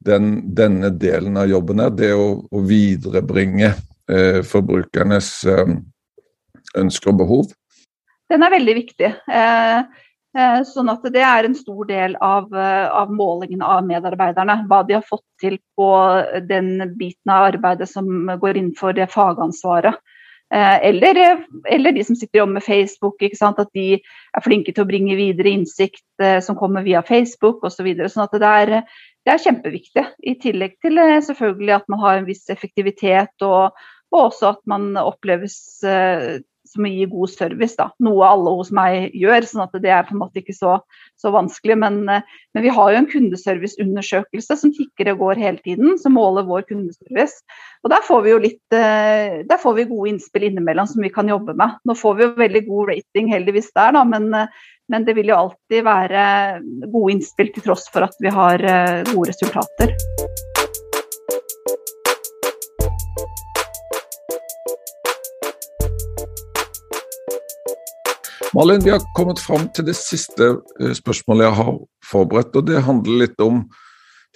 den, 0.06 0.54
denne 0.58 0.90
delen 0.92 1.38
av 1.40 1.50
jobben 1.52 1.80
er? 1.86 1.90
Det 1.96 2.14
å, 2.16 2.46
å 2.52 2.60
viderebringe 2.68 3.74
eh, 4.12 4.42
forbrukernes 4.46 5.46
eh, 5.52 5.68
ønsker 6.82 7.10
og 7.14 7.18
behov? 7.24 7.46
Den 8.32 8.44
er 8.44 8.52
veldig 8.58 8.76
viktig. 8.84 9.10
Eh, 9.32 9.76
Eh, 9.76 9.84
sånn 10.68 10.92
at 10.92 11.06
det 11.16 11.22
er 11.24 11.48
en 11.48 11.56
stor 11.56 11.86
del 11.88 12.18
av, 12.24 12.50
eh, 12.54 12.88
av, 12.92 13.12
målingen 13.14 13.62
av 13.64 13.86
medarbeiderne. 13.88 14.66
Hva 14.68 14.82
de 14.88 14.98
har 14.98 15.06
fått 15.06 15.26
til 15.40 15.58
på 15.78 15.90
den 16.50 16.98
biten 17.00 17.32
av 17.32 17.54
arbeidet 17.54 17.88
som 17.90 18.28
går 18.42 18.60
innenfor 18.60 18.96
det 18.98 19.08
fagansvaret. 19.14 19.96
Eh, 20.54 20.78
eller, 20.90 21.46
eller, 21.72 21.92
de 21.96 22.04
som 22.04 22.16
sitter 22.20 22.44
og 22.44 22.52
med 22.52 22.64
Facebook, 22.64 23.24
at 23.24 23.72
de 23.74 23.88
er 23.96 24.44
flinke 24.44 24.74
til 24.74 24.84
å 24.84 24.90
bringe 24.90 25.16
videre 25.16 25.56
innsikt 25.56 26.04
som 26.44 26.56
kommer 26.56 26.84
via 26.84 27.02
Facebook 27.02 27.64
osv. 27.64 27.78
Så 27.80 27.88
videre. 27.88 28.10
sånn 28.10 28.28
at 28.28 28.36
det 28.36 28.52
er, 28.52 28.74
det 29.26 29.34
er 29.34 29.46
kjempeviktig. 29.46 30.06
I 30.20 30.36
tillegg 30.36 30.76
til 30.84 31.00
selvfølgelig 31.00 31.80
at 31.80 31.88
man 31.88 32.04
har 32.04 32.20
en 32.20 32.28
viss 32.28 32.50
effektivitet, 32.50 33.34
og, 33.42 33.72
og 34.12 34.20
også 34.28 34.52
at 34.52 34.62
man 34.68 34.98
oppleves 35.00 35.80
som 36.76 36.86
å 36.86 36.92
gi 36.92 37.08
god 37.10 37.32
service. 37.32 37.76
Da. 37.80 37.90
Noe 38.04 38.28
alle 38.28 38.54
hos 38.60 38.72
meg 38.76 39.16
gjør, 39.18 39.48
sånn 39.48 39.64
at 39.66 39.76
det 39.82 39.92
er 39.92 40.06
på 40.08 40.16
en 40.16 40.22
måte 40.22 40.42
ikke 40.42 40.56
så, 40.56 40.78
så 41.22 41.32
vanskelig. 41.34 41.78
Men, 41.82 42.02
eh, 42.12 42.26
men, 42.56 42.66
vi 42.66 42.74
har 42.76 42.92
jo 42.92 43.02
en 43.02 43.10
kundeserviceundersøkelse 43.12 44.60
som 44.62 44.74
tikker 44.76 45.14
og 45.14 45.24
går 45.24 45.44
hele 45.44 45.62
tiden, 45.66 45.98
som 46.02 46.18
måler 46.18 46.48
vår 46.48 46.68
kundeservice. 46.70 47.42
Og 47.86 47.94
der 47.94 48.06
får 48.06 48.24
vi 48.26 48.34
jo 48.34 48.44
litt, 48.48 48.64
eh, 48.76 49.42
der 49.48 49.62
får 49.62 49.80
vi 49.80 49.90
gode 49.92 50.14
innspill 50.14 50.50
innimellom 50.50 50.90
som 50.92 51.04
vi 51.06 51.14
kan 51.14 51.32
jobbe 51.32 51.58
med. 51.58 51.80
Nå 51.86 51.98
får 51.98 52.18
vi 52.18 52.28
jo 52.28 52.34
veldig 52.40 52.66
god 52.70 52.94
rating 52.94 53.32
heldigvis 53.34 53.72
der, 53.76 53.96
da, 53.98 54.04
men, 54.08 54.32
eh, 54.34 54.66
men 54.92 55.08
det 55.08 55.16
vil 55.18 55.32
jo 55.32 55.40
alltid 55.40 55.86
være 55.88 56.26
gode 56.92 57.16
innspill 57.16 57.50
til 57.56 57.66
tross 57.66 57.90
for 57.90 58.06
at 58.06 58.14
vi 58.22 58.30
har 58.30 58.62
gode 59.10 59.32
resultater. 59.32 59.96
Malin, 68.56 68.80
vi 68.80 68.92
har 68.92 69.02
kommet 69.14 69.40
fram 69.40 69.66
til 69.76 69.84
det 69.90 69.98
siste 70.00 70.46
eh, 70.80 70.94
spørsmålet 70.96 71.44
jeg 71.44 71.56
har 71.58 71.72
forberedt, 72.08 72.54
og 72.56 72.70
det 72.70 72.86
handler 72.86 73.26
litt 73.26 73.42
om 73.44 73.66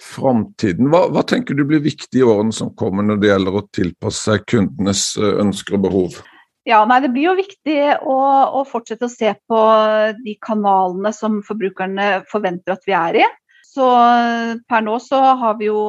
framtiden. 0.00 0.90
Hva, 0.92 1.06
hva, 1.08 1.22
tenker 1.24 1.56
du 1.56 1.62
blir 1.64 1.80
viktig 1.80 2.20
i 2.20 2.26
årene 2.28 2.52
som 2.52 2.74
kommer 2.76 3.06
når 3.06 3.22
det 3.22 3.30
gjelder 3.30 3.56
å 3.56 3.62
tilpasse 3.72 4.20
seg 4.26 4.44
kundenes 4.52 5.06
eh, 5.16 5.38
ønsker 5.40 5.78
og 5.78 5.86
behov? 5.86 6.18
Ja, 6.68 6.82
nei, 6.84 7.00
Det 7.00 7.14
blir 7.14 7.30
jo 7.30 7.34
viktig 7.38 7.78
å, 7.96 8.18
å, 8.60 8.66
fortsette 8.68 9.08
å 9.08 9.12
se 9.12 9.32
på 9.48 9.60
de 10.20 10.36
kanalene 10.44 11.14
som 11.16 11.40
forbrukerne 11.46 12.10
forventer 12.28 12.76
at 12.76 12.84
vi 12.84 12.98
er 13.00 13.22
i. 13.22 13.26
Så 13.70 13.86
eh, 13.86 14.56
Per 14.68 14.82
nå 14.82 14.96
så 15.02 15.20
har 15.38 15.58
vi 15.60 15.68
jo 15.68 15.82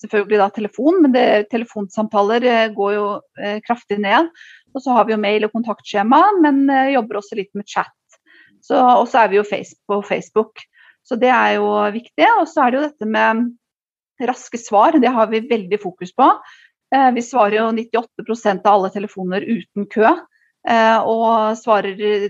selvfølgelig 0.00 0.38
da 0.40 0.46
telefon, 0.54 1.02
men 1.04 1.12
det, 1.12 1.26
telefonsamtaler 1.52 2.46
går 2.76 2.94
jo 2.94 3.08
eh, 3.40 3.58
kraftig 3.66 3.98
ned. 4.00 4.30
Og 4.76 4.84
så 4.84 4.96
har 4.96 5.06
vi 5.08 5.14
jo 5.14 5.20
mail 5.20 5.44
og 5.46 5.52
kontaktskjema, 5.56 6.20
men 6.44 6.66
jobber 6.92 7.20
også 7.20 7.38
litt 7.38 7.52
med 7.56 7.64
chat. 7.68 7.92
Og 8.76 9.06
så 9.08 9.22
er 9.22 9.30
vi 9.32 9.38
jo 9.38 9.46
face 9.46 9.76
på 9.88 10.02
Facebook. 10.04 10.60
Så 11.06 11.16
det 11.16 11.30
er 11.32 11.54
jo 11.56 11.70
viktig. 11.94 12.26
Og 12.42 12.48
så 12.50 12.64
er 12.64 12.72
det 12.72 12.76
jo 12.76 12.84
dette 12.90 13.08
med 13.08 14.26
raske 14.28 14.60
svar. 14.60 14.98
Det 15.00 15.12
har 15.16 15.30
vi 15.32 15.40
veldig 15.48 15.78
fokus 15.80 16.12
på. 16.12 16.26
Vi 17.16 17.24
svarer 17.24 17.56
jo 17.56 17.70
98% 17.72 18.68
av 18.68 18.74
alle 18.74 18.90
telefoner 18.92 19.48
uten 19.48 19.88
kø. 19.88 20.12
Og 21.08 21.56
svarer 21.62 22.28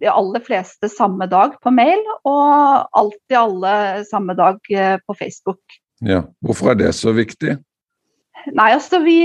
de 0.00 0.08
aller 0.10 0.42
fleste 0.44 0.88
samme 0.92 1.28
dag 1.30 1.58
på 1.62 1.72
mail, 1.74 2.00
og 2.24 2.88
alltid 2.96 3.38
alle 3.38 3.76
samme 4.08 4.36
dag 4.38 4.58
på 5.06 5.16
Facebook. 5.18 5.60
Ja, 6.04 6.24
Hvorfor 6.44 6.72
er 6.72 6.80
det 6.80 6.94
så 6.98 7.14
viktig? 7.14 7.58
Nei, 8.52 8.74
altså 8.74 9.00
vi, 9.00 9.20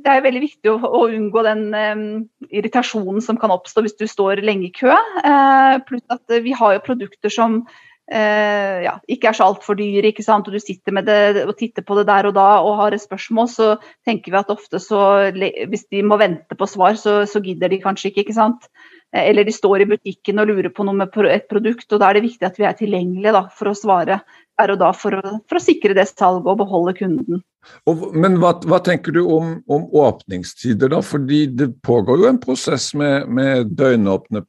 Det 0.00 0.08
er 0.08 0.24
veldig 0.24 0.40
viktig 0.40 0.70
å, 0.72 0.78
å 0.80 1.02
unngå 1.12 1.42
den 1.44 1.66
um, 1.74 2.06
irritasjonen 2.48 3.20
som 3.24 3.36
kan 3.40 3.52
oppstå 3.52 3.84
hvis 3.84 3.98
du 3.98 4.06
står 4.08 4.42
lenge 4.46 4.70
i 4.70 4.72
kø. 4.74 4.94
Uh, 5.20 5.76
pluss 5.88 6.06
at 6.12 6.38
vi 6.44 6.54
har 6.56 6.78
jo 6.78 6.84
produkter 6.86 7.32
som 7.32 7.60
uh, 7.66 8.76
ja, 8.86 8.94
ikke 9.10 9.30
er 9.30 9.36
så 9.36 9.50
altfor 9.50 9.76
dyre. 9.78 10.08
ikke 10.08 10.24
sant? 10.24 10.48
og 10.48 10.56
Du 10.56 10.62
sitter 10.64 10.96
med 10.96 11.10
det 11.10 11.44
og 11.44 11.56
titter 11.60 11.84
på 11.84 11.98
det 11.98 12.06
der 12.08 12.30
og 12.30 12.38
da 12.38 12.48
og 12.64 12.78
har 12.80 12.96
et 12.96 13.04
spørsmål, 13.04 13.50
så 13.52 13.70
tenker 14.08 14.32
vi 14.32 14.40
at 14.40 14.54
ofte 14.54 14.80
så 14.80 15.02
Hvis 15.34 15.88
de 15.92 16.02
må 16.06 16.16
vente 16.20 16.56
på 16.56 16.70
svar, 16.70 16.96
så, 16.96 17.20
så 17.28 17.44
gidder 17.44 17.68
de 17.68 17.82
kanskje 17.84 18.12
ikke. 18.12 18.24
ikke 18.28 18.38
sant? 18.40 18.70
Eller 19.16 19.44
de 19.44 19.52
står 19.52 19.82
i 19.82 19.88
butikken 19.88 20.40
og 20.42 20.50
lurer 20.50 20.68
på 20.74 20.84
noe 20.84 20.96
med 20.98 21.14
et 21.32 21.46
produkt, 21.48 21.86
og 21.92 22.00
da 22.00 22.10
er 22.10 22.18
det 22.18 22.26
viktig 22.26 22.44
at 22.44 22.58
vi 22.60 22.66
er 22.68 22.76
tilgjengelige 22.76 23.32
da, 23.32 23.46
for 23.56 23.70
å 23.70 23.76
svare 23.76 24.18
der 24.58 24.72
og 24.74 24.80
da 24.80 24.90
for 24.96 25.16
å, 25.16 25.38
for 25.48 25.58
å 25.58 25.62
sikre 25.62 25.94
det 25.96 26.08
salget 26.10 26.50
og 26.50 26.58
beholde 26.60 26.94
kunden. 26.98 27.42
Og, 27.88 28.08
men 28.16 28.36
hva, 28.42 28.52
hva, 28.68 28.78
tenker 28.84 29.14
du 29.14 29.20
om, 29.24 29.54
om, 29.70 29.86
åpningstider, 30.00 30.90
da? 30.92 31.00
Fordi 31.04 31.44
det 31.58 31.70
pågår 31.86 32.22
jo 32.22 32.28
en 32.30 32.40
prosess 32.42 32.90
med, 32.98 33.28
med 33.32 33.72
døgnåpne 33.78 34.44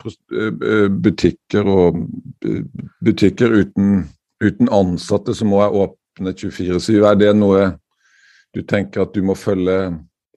butikker 1.04 1.70
og 1.70 2.02
butikker 3.06 3.56
uten, 3.62 4.04
uten 4.44 4.72
ansatte 4.76 5.36
som 5.36 5.52
må 5.54 5.62
være 5.64 5.86
åpne 5.86 6.36
24-7. 6.36 7.00
Er 7.00 7.20
det 7.20 7.34
noe 7.38 7.72
du 8.56 8.64
tenker 8.68 9.06
at 9.06 9.16
du 9.16 9.24
må 9.26 9.38
følge, 9.38 9.94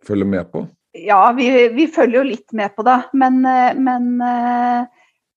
følge 0.07 0.29
med 0.29 0.51
på? 0.53 0.67
Ja, 0.93 1.33
vi, 1.37 1.47
vi, 1.73 1.87
følger 1.89 2.21
jo 2.21 2.31
litt 2.31 2.53
med 2.53 2.75
på 2.77 2.85
det. 2.85 2.99
Men, 3.17 3.41
men 3.81 4.09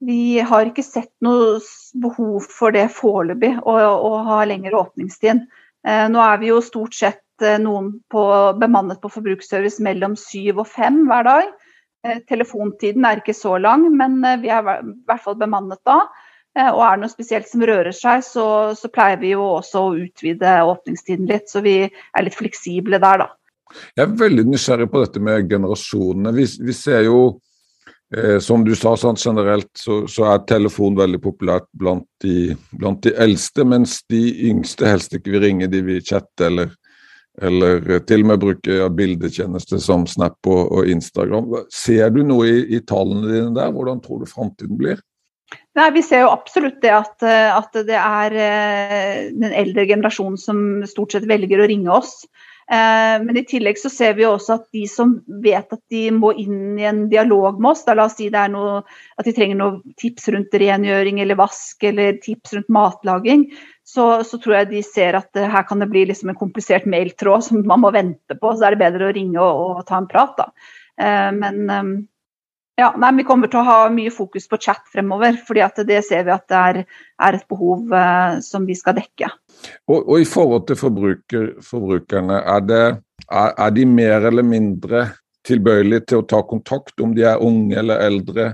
vi 0.04 0.40
har 0.40 0.68
ikke 0.68 0.84
sett 0.84 1.14
noe 1.24 1.60
behov 2.02 2.48
for 2.52 2.76
det 2.76 2.90
foreløpig, 2.94 3.54
å, 3.64 3.76
å, 3.76 4.12
ha 4.28 4.42
lengre 4.48 4.78
åpningstid. 4.78 5.46
Eh, 5.88 6.08
nå 6.12 6.22
er 6.22 6.42
vi 6.42 6.52
jo 6.52 6.62
stort 6.64 6.98
sett 6.98 7.46
eh, 7.46 7.58
noen 7.62 7.94
på, 8.12 8.26
bemannet 8.60 9.02
på 9.02 9.12
forbruksservice 9.14 9.84
mellom 9.86 10.18
syv 10.20 10.64
og 10.64 10.70
fem 10.70 11.04
hver 11.10 11.28
dag. 11.28 11.54
Eh, 12.06 12.20
telefontiden 12.30 13.08
er 13.08 13.22
ikke 13.22 13.38
så 13.38 13.56
lang, 13.62 13.88
men 13.98 14.20
eh, 14.26 14.40
vi 14.44 14.52
er 14.54 14.66
i 14.66 14.94
hvert 15.08 15.24
fall 15.24 15.40
bemannet 15.40 15.82
da. 15.88 16.02
Eh, 16.58 16.70
og 16.70 16.84
er 16.84 16.98
det 16.98 17.06
noe 17.06 17.14
spesielt 17.14 17.50
som 17.50 17.64
rører 17.66 17.96
seg, 17.96 18.26
så, 18.28 18.48
så, 18.78 18.92
pleier 18.92 19.22
vi 19.22 19.34
jo 19.34 19.48
også 19.56 19.88
å 19.88 19.96
utvide 20.06 20.58
åpningstiden 20.68 21.32
litt. 21.32 21.48
Så 21.52 21.64
vi 21.66 21.80
er 21.88 22.28
litt 22.28 22.38
fleksible 22.38 23.00
der, 23.02 23.26
da. 23.26 23.32
Jeg 23.96 24.06
er 24.06 24.20
veldig 24.20 24.46
nysgjerrig 24.48 24.88
på 24.92 25.02
dette 25.02 25.22
med 25.24 25.50
generasjonene. 25.50 26.34
Vi, 26.36 26.46
vi 26.68 26.76
ser 26.78 27.08
jo 27.08 27.20
Eh, 28.14 28.40
som 28.40 28.66
du 28.66 28.76
sa, 28.76 28.98
sant, 28.98 29.20
generelt 29.26 29.72
så, 29.78 30.04
så, 30.08 30.28
er 30.30 30.44
telefon 30.46 30.98
veldig 30.98 31.20
populært 31.24 31.66
blant 31.74 32.06
de, 32.22 32.54
blant 32.78 33.02
de, 33.04 33.16
eldste, 33.18 33.66
mens 33.66 33.98
de 34.12 34.22
yngste 34.52 34.86
helst 34.86 35.16
ikke 35.18 35.34
vil 35.34 35.42
ringe, 35.48 35.70
de 35.72 35.82
vil 35.88 36.04
chatte 36.06 36.46
eller, 36.46 36.70
eller 37.42 37.82
til 38.06 38.22
og 38.22 38.30
med 38.30 38.44
bruke 38.44 38.78
ja, 38.78 38.92
bildetjenester 38.94 39.82
som 39.82 40.06
Snap 40.08 40.38
og, 40.46 40.70
og, 40.70 40.92
Instagram. 40.92 41.50
Ser 41.74 42.14
du 42.14 42.22
noe 42.28 42.46
i, 42.52 42.62
i, 42.78 42.84
tallene 42.86 43.26
dine 43.32 43.52
der? 43.58 43.74
Hvordan 43.74 44.04
tror 44.06 44.22
du 44.22 44.30
framtiden 44.30 44.78
blir? 44.78 45.02
Nei, 45.76 45.90
Vi 45.98 46.06
ser 46.06 46.24
jo 46.24 46.32
absolutt 46.32 46.78
det 46.86 46.94
at, 46.94 47.26
at 47.26 47.74
det 47.90 47.98
er 47.98 48.38
eh, 48.38 49.22
den 49.34 49.50
eldre 49.50 49.90
generasjonen 49.90 50.38
som 50.40 50.62
stort 50.88 51.18
sett 51.18 51.26
velger 51.30 51.66
å 51.66 51.70
ringe 51.74 51.98
oss. 51.98 52.20
Eh, 52.72 53.24
men 53.24 53.38
i 53.38 53.44
tillegg 53.46 53.78
så 53.78 53.92
ser 53.94 54.16
vi 54.18 54.26
også 54.26 54.56
at 54.58 54.64
de 54.74 54.88
som 54.90 55.12
vet 55.44 55.70
at 55.70 55.82
de 55.94 56.08
må 56.16 56.32
inn 56.42 56.80
i 56.80 56.88
en 56.90 57.04
dialog 57.12 57.60
med 57.60 57.76
oss, 57.76 57.84
da 57.86 57.94
la 57.94 58.08
oss 58.10 58.18
si 58.18 58.32
det 58.34 58.42
er 58.42 58.50
noe, 58.54 58.80
at 59.20 59.28
de 59.28 59.34
trenger 59.38 59.60
noe 59.60 59.94
tips 60.02 60.32
rundt 60.34 60.58
rengjøring 60.58 61.22
eller 61.22 61.38
vask 61.38 61.86
eller 61.86 62.18
tips 62.24 62.56
rundt 62.58 62.72
matlaging, 62.74 63.46
så, 63.86 64.24
så 64.26 64.42
tror 64.42 64.58
jeg 64.60 64.72
de 64.72 64.82
ser 64.88 65.20
at 65.20 65.30
uh, 65.38 65.46
her 65.46 65.68
kan 65.70 65.84
det 65.84 65.92
bli 65.92 66.08
liksom 66.10 66.34
en 66.34 66.40
komplisert 66.40 66.90
mailtråd 66.90 67.46
som 67.46 67.62
man 67.70 67.84
må 67.84 67.94
vente 67.94 68.40
på. 68.40 68.56
Så 68.56 68.66
er 68.66 68.74
det 68.74 68.82
bedre 68.82 69.12
å 69.12 69.14
ringe 69.14 69.38
og, 69.46 69.78
og 69.78 69.86
ta 69.86 70.02
en 70.02 70.10
prat, 70.10 70.34
da. 70.42 70.50
Uh, 70.98 71.30
men 71.38 72.08
ja, 72.76 72.90
nei, 73.00 73.12
Vi 73.16 73.24
kommer 73.24 73.48
til 73.52 73.62
å 73.62 73.68
ha 73.68 73.78
mye 73.92 74.12
fokus 74.12 74.50
på 74.52 74.60
chat 74.60 74.84
fremover, 74.92 75.38
fordi 75.48 75.64
det 75.88 76.02
ser 76.04 76.26
vi 76.28 76.34
at 76.34 76.48
det 76.52 76.62
er, 76.62 76.80
er 77.24 77.38
et 77.38 77.48
behov 77.48 77.94
eh, 77.96 78.40
som 78.44 78.66
vi 78.68 78.76
skal 78.76 78.98
dekke. 78.98 79.30
Og, 79.88 80.02
og 80.02 80.20
I 80.20 80.28
forhold 80.28 80.66
til 80.68 80.80
forbruker, 80.80 81.46
forbrukerne, 81.64 82.42
er, 82.44 82.66
det, 82.68 82.82
er, 83.30 83.54
er, 83.56 83.72
de 83.72 83.86
mer 83.88 84.28
eller 84.28 84.44
mindre 84.44 85.06
tilbøyelige 85.48 86.10
til 86.12 86.24
å 86.24 86.28
ta 86.28 86.42
kontakt, 86.44 87.00
om 87.00 87.14
de 87.16 87.24
er 87.24 87.44
unge 87.44 87.78
eller 87.80 88.04
eldre, 88.04 88.50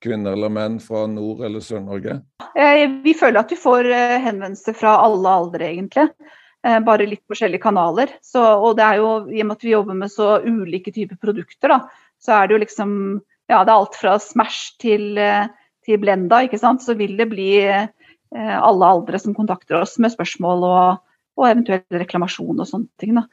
kvinner 0.00 0.36
eller 0.36 0.52
menn 0.52 0.78
fra 0.80 1.06
Nord- 1.10 1.42
eller 1.44 1.64
Sør-Norge? 1.64 2.20
vi 3.04 3.12
føler 3.14 3.40
at 3.42 3.50
vi 3.52 3.58
får 3.58 3.88
henvendelser 4.24 4.76
fra 4.76 4.94
alle 5.02 5.32
aldre, 5.40 5.66
egentlig. 5.66 6.06
Bare 6.86 7.08
litt 7.08 7.22
forskjellige 7.28 7.62
kanaler. 7.62 8.14
Så, 8.24 8.40
og 8.40 8.78
det 8.78 8.86
er 8.86 9.00
jo, 9.00 9.10
I 9.28 9.42
og 9.42 9.50
med 9.50 9.58
at 9.58 9.66
vi 9.66 9.74
jobber 9.74 9.98
med 9.98 10.12
så 10.12 10.30
ulike 10.44 10.92
typer 10.92 11.20
produkter, 11.20 11.74
da, 11.74 11.78
så 12.20 12.36
er 12.36 12.48
det 12.48 12.56
jo 12.56 12.62
liksom 12.64 12.94
Ja, 13.50 13.64
det 13.66 13.72
er 13.72 13.76
alt 13.76 13.96
fra 13.98 14.16
Smash 14.22 14.76
til, 14.82 15.18
til 15.86 16.00
Blenda, 16.02 16.44
ikke 16.46 16.60
sant. 16.60 16.84
Så 16.84 16.94
vil 16.98 17.16
det 17.18 17.26
bli 17.32 17.52
alle 18.30 18.90
aldre 18.94 19.18
som 19.18 19.34
kontakter 19.34 19.80
oss 19.80 19.96
med 19.98 20.12
spørsmål 20.14 20.62
og, 20.68 21.00
og 21.34 21.48
eventuell 21.48 21.98
reklamasjon 21.98 22.62
og 22.62 22.68
sånne 22.68 23.02
ting. 23.02 23.16
Da. 23.18 23.24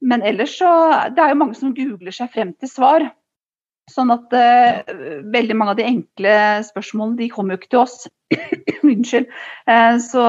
Men 0.00 0.22
ellers 0.22 0.56
så 0.58 0.70
Det 1.14 1.22
er 1.22 1.32
jo 1.32 1.40
mange 1.40 1.58
som 1.58 1.74
googler 1.74 2.14
seg 2.14 2.30
frem 2.32 2.54
til 2.56 2.70
svar. 2.70 3.06
Sånn 3.88 4.12
at 4.12 4.34
eh, 4.36 4.82
veldig 5.32 5.56
mange 5.56 5.72
av 5.72 5.78
de 5.78 5.86
enkle 5.88 6.34
spørsmålene 6.66 7.18
de 7.22 7.30
kommer 7.32 7.54
jo 7.54 7.62
ikke 7.62 7.72
til 7.72 7.82
oss. 7.82 7.96
Unnskyld. 8.84 9.30
Eh, 9.64 9.96
så 10.04 10.24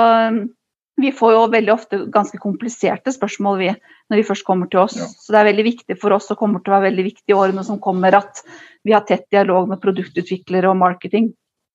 vi 1.01 1.11
får 1.15 1.33
jo 1.33 1.41
veldig 1.53 1.73
ofte 1.73 1.99
ganske 2.13 2.37
kompliserte 2.41 3.13
spørsmål 3.15 3.59
vi, 3.61 3.69
når 4.09 4.19
de 4.19 4.25
først 4.27 4.45
kommer 4.47 4.69
til 4.71 4.83
oss. 4.83 4.97
Ja. 4.99 5.07
Så 5.07 5.33
det 5.33 5.41
er 5.41 5.49
veldig 5.49 5.65
viktig 5.67 5.97
for 6.01 6.15
oss 6.15 6.29
og 6.33 6.39
kommer 6.41 6.63
til 6.63 6.73
å 6.73 6.77
være 6.77 6.89
veldig 6.89 7.05
viktig 7.09 7.33
i 7.33 7.37
årene 7.37 7.65
som 7.67 7.81
kommer 7.83 8.17
at 8.19 8.43
vi 8.87 8.95
har 8.95 9.05
tett 9.07 9.27
dialog 9.31 9.69
med 9.71 9.81
produktutviklere 9.83 10.71
og 10.71 10.79
marketing. 10.79 11.31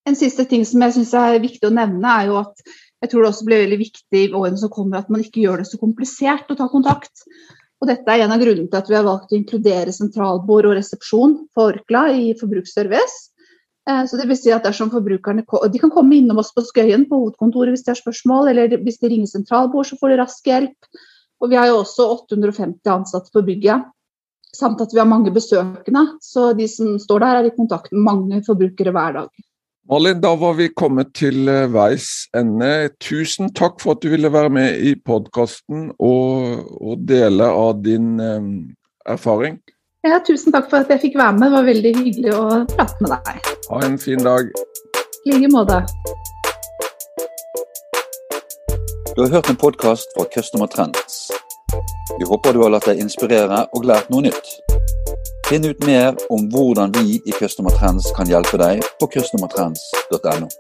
En 0.09 0.19
siste 0.19 0.45
ting 0.49 0.65
som 0.69 0.83
jeg 0.85 0.99
syns 0.99 1.15
er 1.17 1.41
viktig 1.41 1.69
å 1.69 1.75
nevne, 1.75 2.05
er 2.05 2.29
jo 2.29 2.41
at 2.43 2.65
jeg 3.05 3.13
tror 3.13 3.25
det 3.25 3.31
også 3.33 3.47
blir 3.49 3.65
veldig 3.65 3.81
viktig 3.81 4.21
i 4.21 4.33
årene 4.33 4.61
som 4.61 4.73
kommer 4.73 5.01
at 5.01 5.11
man 5.13 5.25
ikke 5.25 5.43
gjør 5.43 5.61
det 5.61 5.69
så 5.69 5.81
komplisert 5.81 6.51
å 6.53 6.57
ta 6.59 6.69
kontakt. 6.73 7.25
Og 7.83 7.91
dette 7.91 8.09
er 8.09 8.25
en 8.25 8.33
av 8.33 8.41
grunnene 8.41 8.71
til 8.71 8.81
at 8.81 8.89
vi 8.89 8.97
har 8.97 9.05
valgt 9.05 9.33
å 9.33 9.37
inkludere 9.37 9.93
sentralbord 9.93 10.71
og 10.71 10.77
resepsjon 10.79 11.37
for 11.57 11.75
Orkla 11.75 12.07
i 12.17 12.33
forbruksservice. 12.41 13.34
Eh, 13.90 14.05
så 14.09 14.16
det 14.16 14.29
vil 14.31 14.38
si 14.38 14.53
at 14.55 14.64
dersom 14.64 14.88
forbrukerne 14.92 15.44
De 15.73 15.81
kan 15.81 15.92
komme 15.92 16.16
innom 16.16 16.40
oss 16.40 16.55
på 16.57 16.64
Skøyen 16.64 17.05
på 17.09 17.20
hovedkontoret 17.20 17.75
hvis 17.75 17.85
de 17.85 17.92
har 17.92 18.01
spørsmål, 18.01 18.49
eller 18.53 18.79
hvis 18.81 19.01
de 19.03 19.11
ringer 19.12 19.31
sentralbord, 19.31 19.87
så 19.87 19.99
får 20.01 20.14
de 20.14 20.20
rask 20.23 20.47
hjelp. 20.47 20.92
Og 21.42 21.51
vi 21.51 21.59
har 21.61 21.68
jo 21.68 21.83
også 21.83 22.07
850 22.31 22.88
ansatte 22.88 23.35
på 23.35 23.42
bygget, 23.44 23.85
samt 24.55 24.81
at 24.81 24.94
vi 24.94 25.03
har 25.03 25.11
mange 25.11 25.33
besøkende. 25.35 26.07
Så 26.23 26.53
de 26.57 26.68
som 26.70 26.94
står 26.99 27.20
der, 27.20 27.40
er 27.40 27.51
i 27.51 27.57
kontakt 27.57 27.92
med 27.92 28.07
mange 28.07 28.40
forbrukere 28.47 28.94
hver 28.94 29.18
dag. 29.18 29.44
Malin, 29.85 30.20
da 30.20 30.31
var 30.40 30.55
vi 30.57 30.70
kommet 30.73 31.11
til 31.12 31.44
eh, 31.53 31.66
veis 31.68 32.25
ende. 32.33 32.88
Tusen 33.05 33.51
takk 33.53 33.83
for 33.83 33.92
at 33.92 34.01
du 34.01 34.09
ville 34.14 34.31
være 34.33 34.49
med 34.49 34.81
i 34.81 34.94
podkasten 34.97 35.90
og, 35.99 36.62
og, 36.81 37.03
dele 37.05 37.51
av 37.53 37.83
din 37.85 38.14
um, 38.16 38.55
erfaring. 39.05 39.59
Ja, 40.05 40.19
tusen 40.21 40.53
takk 40.53 40.67
for 40.69 40.85
at 40.85 40.90
jeg 40.93 41.01
fikk 41.01 41.14
være 41.17 41.33
med. 41.33 41.47
Det 41.49 41.57
var 41.57 41.64
veldig 41.64 41.90
hyggelig 41.97 42.33
å 42.37 42.40
prate 42.75 43.05
med 43.05 43.14
deg. 43.14 43.47
Ha 43.71 43.79
en 43.87 43.95
fin 43.97 44.21
dag. 44.21 44.51
I 45.25 45.33
like 45.33 45.49
måte. 45.49 45.79
Du 49.14 49.23
har 49.23 49.33
hørt 49.33 49.49
en 49.49 49.57
podkast 49.57 50.12
fra 50.12 50.27
Customer 50.35 50.69
Trends. 50.69 51.31
Vi 52.19 52.29
håper 52.29 52.53
du 52.53 52.61
har 52.67 52.75
latt 52.77 52.90
deg 52.90 53.01
inspirere 53.01 53.64
og 53.73 53.88
lært 53.88 54.12
noe 54.12 54.27
nytt. 54.29 54.53
Finn 55.49 55.64
ut 55.64 55.88
mer 55.88 56.12
om 56.29 56.51
hvordan 56.53 56.93
vi 57.01 57.23
i 57.25 57.38
Customer 57.40 57.73
Trends 57.81 58.12
kan 58.12 58.29
hjelpe 58.29 58.61
deg 58.61 58.85
på 59.01 59.09
customertrends.no. 59.17 60.53